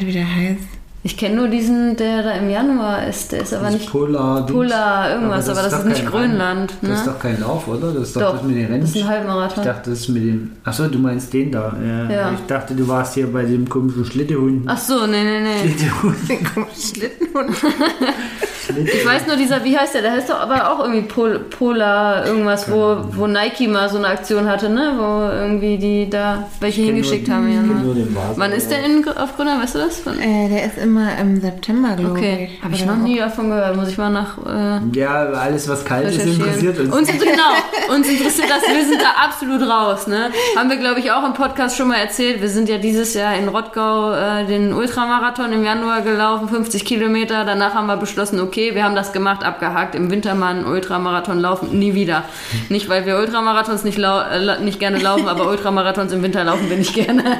[0.00, 0.77] Wie der heißt.
[1.04, 3.30] Ich kenne nur diesen, der da im Januar ist.
[3.32, 6.72] Der ist aber Das nicht Polar, Polar irgendwas, aber das ist nicht Grönland.
[6.82, 7.12] Das ist ne?
[7.12, 7.92] doch kein Lauf, oder?
[7.92, 8.80] Das ist doch, Doch, das mit den Rennen.
[8.80, 9.64] das ist ein Ich Halbmarathon.
[9.64, 10.50] dachte, das ist mit dem.
[10.64, 11.72] Achso, du meinst den da.
[11.80, 12.10] Ja.
[12.10, 12.32] Ja.
[12.32, 14.64] Ich dachte, du warst hier bei dem komischen Schlittehund.
[14.66, 15.60] Ach so, nee, nee, nee.
[15.72, 16.16] Schlittehund.
[16.76, 17.56] Schlittenhund.
[18.68, 20.02] Ich weiß nur, dieser, wie heißt der?
[20.02, 24.08] Der heißt doch aber auch irgendwie Pol Polar, irgendwas, wo, wo Nike mal so eine
[24.08, 24.94] Aktion hatte, ne?
[24.96, 27.52] Wo irgendwie die da welche hingeschickt haben.
[27.52, 27.74] Ja, ne?
[27.82, 27.96] nur.
[28.36, 30.00] Wann ist der in, auf Grönland, weißt du das?
[30.06, 32.62] Äh, der ist immer im September, glaube Okay, ich.
[32.62, 33.76] habe ich noch nie davon gehört.
[33.76, 36.94] Muss ich mal nach äh, Ja, alles, was kalt ist, interessiert uns.
[36.94, 38.62] Uns, genau, uns interessiert das.
[38.62, 40.06] Wir sind da absolut raus.
[40.06, 40.30] Ne?
[40.56, 42.40] Haben wir, glaube ich, auch im Podcast schon mal erzählt.
[42.40, 47.44] Wir sind ja dieses Jahr in Rottgau äh, den Ultramarathon im Januar gelaufen, 50 Kilometer.
[47.44, 50.64] Danach haben wir beschlossen, okay, okay, wir haben das gemacht, abgehakt, im Winter mal einen
[50.64, 52.24] Ultramarathon laufen, nie wieder.
[52.68, 56.68] Nicht, weil wir Ultramarathons nicht, lau äh, nicht gerne laufen, aber Ultramarathons im Winter laufen
[56.68, 57.22] wir nicht gerne.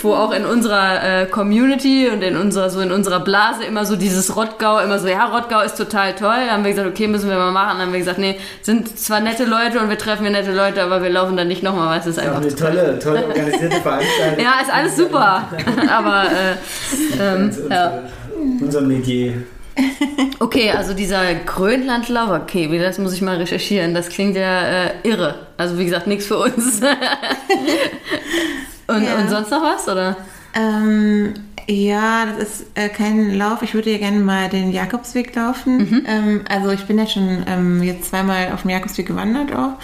[0.00, 3.96] Wo auch in unserer äh, Community und in unserer, so in unserer Blase immer so
[3.96, 6.46] dieses Rottgau, immer so, ja, Rottgau ist total toll.
[6.46, 7.78] Da haben wir gesagt, okay, müssen wir mal machen.
[7.78, 10.82] Dann haben wir gesagt, nee, sind zwar nette Leute und wir treffen hier nette Leute,
[10.82, 12.40] aber wir laufen dann nicht nochmal, weil es ist einfach.
[12.40, 14.42] eine tolle, tolle organisierte Veranstaltung.
[14.42, 15.48] ja, ist alles super.
[15.90, 16.56] aber äh,
[17.20, 18.02] ähm, ja.
[18.60, 19.34] Unser Metier.
[20.38, 23.94] Okay, also dieser Grönlandlauf, okay, das muss ich mal recherchieren.
[23.94, 25.46] Das klingt ja äh, irre.
[25.56, 26.80] Also wie gesagt, nichts für uns.
[28.86, 29.16] und, Ja.
[29.16, 30.16] und sonst noch was, oder?
[30.54, 31.34] Ähm,
[31.68, 33.62] ja, das ist äh, kein Lauf.
[33.62, 36.04] Ich würde ja gerne mal den Jakobsweg laufen.
[36.06, 39.74] Ähm, also ich bin ja schon ähm, jetzt zweimal auf dem Jakobsweg gewandert auch.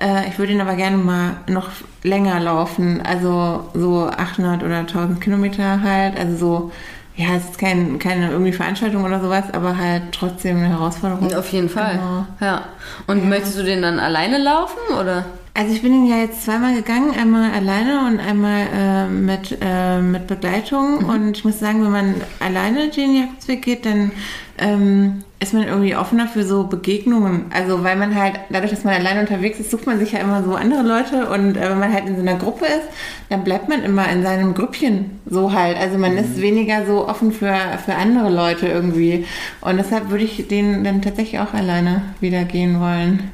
[0.00, 1.70] Äh, ich würde ihn aber gerne mal noch
[2.02, 3.00] länger laufen.
[3.02, 6.18] Also so 800 oder 1000 Kilometer halt.
[6.18, 6.72] Also so,
[7.18, 11.34] ja, es ist kein, keine irgendwie Veranstaltung oder sowas, aber halt trotzdem eine Herausforderung.
[11.34, 11.94] Auf jeden Fall.
[11.94, 12.26] Genau.
[12.40, 12.62] Ja.
[13.08, 15.24] Und möchtest du den dann alleine laufen, oder?
[15.58, 20.00] Also ich bin ihn ja jetzt zweimal gegangen, einmal alleine und einmal äh, mit, äh,
[20.00, 20.98] mit Begleitung.
[20.98, 24.12] Und ich muss sagen, wenn man alleine den Jakobsweg geht, dann
[24.58, 27.46] ähm, ist man irgendwie offener für so Begegnungen.
[27.52, 30.44] Also weil man halt, dadurch, dass man alleine unterwegs ist, sucht man sich ja immer
[30.44, 31.28] so andere Leute.
[31.28, 32.86] Und äh, wenn man halt in so einer Gruppe ist,
[33.28, 35.76] dann bleibt man immer in seinem Grüppchen so halt.
[35.76, 39.26] Also man ist weniger so offen für, für andere Leute irgendwie.
[39.60, 43.32] Und deshalb würde ich den dann tatsächlich auch alleine wieder gehen wollen.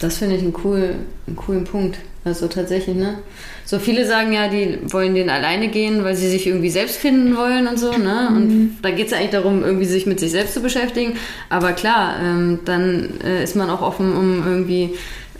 [0.00, 0.94] Das finde ich einen, cool,
[1.26, 1.98] einen coolen Punkt.
[2.24, 3.18] Also tatsächlich, ne?
[3.64, 7.36] So viele sagen ja, die wollen den alleine gehen, weil sie sich irgendwie selbst finden
[7.36, 8.28] wollen und so, ne?
[8.28, 11.14] Und da geht es ja eigentlich darum, irgendwie sich mit sich selbst zu beschäftigen.
[11.48, 14.90] Aber klar, ähm, dann äh, ist man auch offen, um irgendwie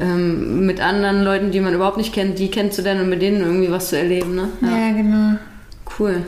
[0.00, 3.70] ähm, mit anderen Leuten, die man überhaupt nicht kennt, die kennenzulernen und mit denen irgendwie
[3.70, 4.48] was zu erleben, ne?
[4.62, 5.38] ja genau.
[5.98, 6.22] Cool.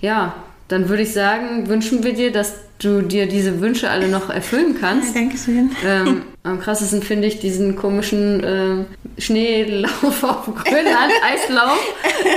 [0.00, 0.34] Ja,
[0.68, 4.76] dann würde ich sagen, wünschen wir dir, dass du dir diese Wünsche alle noch erfüllen
[4.80, 5.14] kannst.
[5.14, 5.70] Ja, danke schön.
[5.86, 8.86] Ähm, am krassesten finde ich diesen komischen ähm,
[9.18, 11.78] Schneelauf auf Grönland, Eislauf,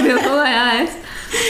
[0.01, 0.93] wie auch immer er heißt.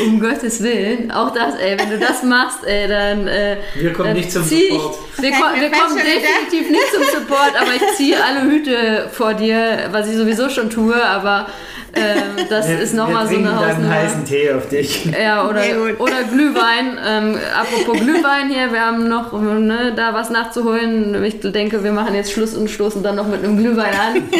[0.06, 1.12] Um Gottes Willen.
[1.12, 3.28] Auch das, ey, wenn du das machst, ey, dann.
[3.28, 4.96] Äh, Wir kommen dann nicht zum Support.
[5.18, 9.34] Ich, wir, ko wir kommen definitiv nicht zum Support, aber ich ziehe alle Hüte vor
[9.34, 11.48] dir, was ich sowieso schon tue, aber
[11.96, 13.90] ähm, das Wir- ist nochmal so eine Hausnummer.
[13.90, 15.06] heißen Tee auf dich.
[15.06, 15.62] Ja, oder,
[16.00, 16.98] oder Glühwein.
[17.06, 21.24] Ähm, apropos Glühwein hier, wir haben noch ne, da was nachzuholen.
[21.24, 24.24] Ich denke, wir machen jetzt Schluss und stoßen dann noch mit einem Glühwein an.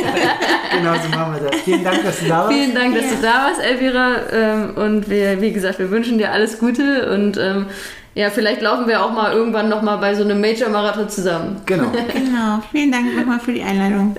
[0.76, 1.60] Genau so machen wir das.
[1.62, 2.52] Vielen Dank, dass du da warst.
[2.54, 4.12] Vielen Dank, dass du da warst, Elvira.
[4.32, 7.68] Ähm, und wir, wie gesagt, wir wünschen dir alles Gute und ähm,
[8.16, 11.62] ja, vielleicht laufen wir auch mal irgendwann noch mal bei so einem Major-Marathon zusammen.
[11.68, 11.92] Genau.
[12.14, 12.64] Genau.
[12.72, 14.16] Vielen Dank nochmal für die Einladung.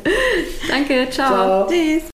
[0.68, 1.66] Danke, ciao.
[1.66, 1.68] Ciao.
[1.68, 2.13] Tschüss.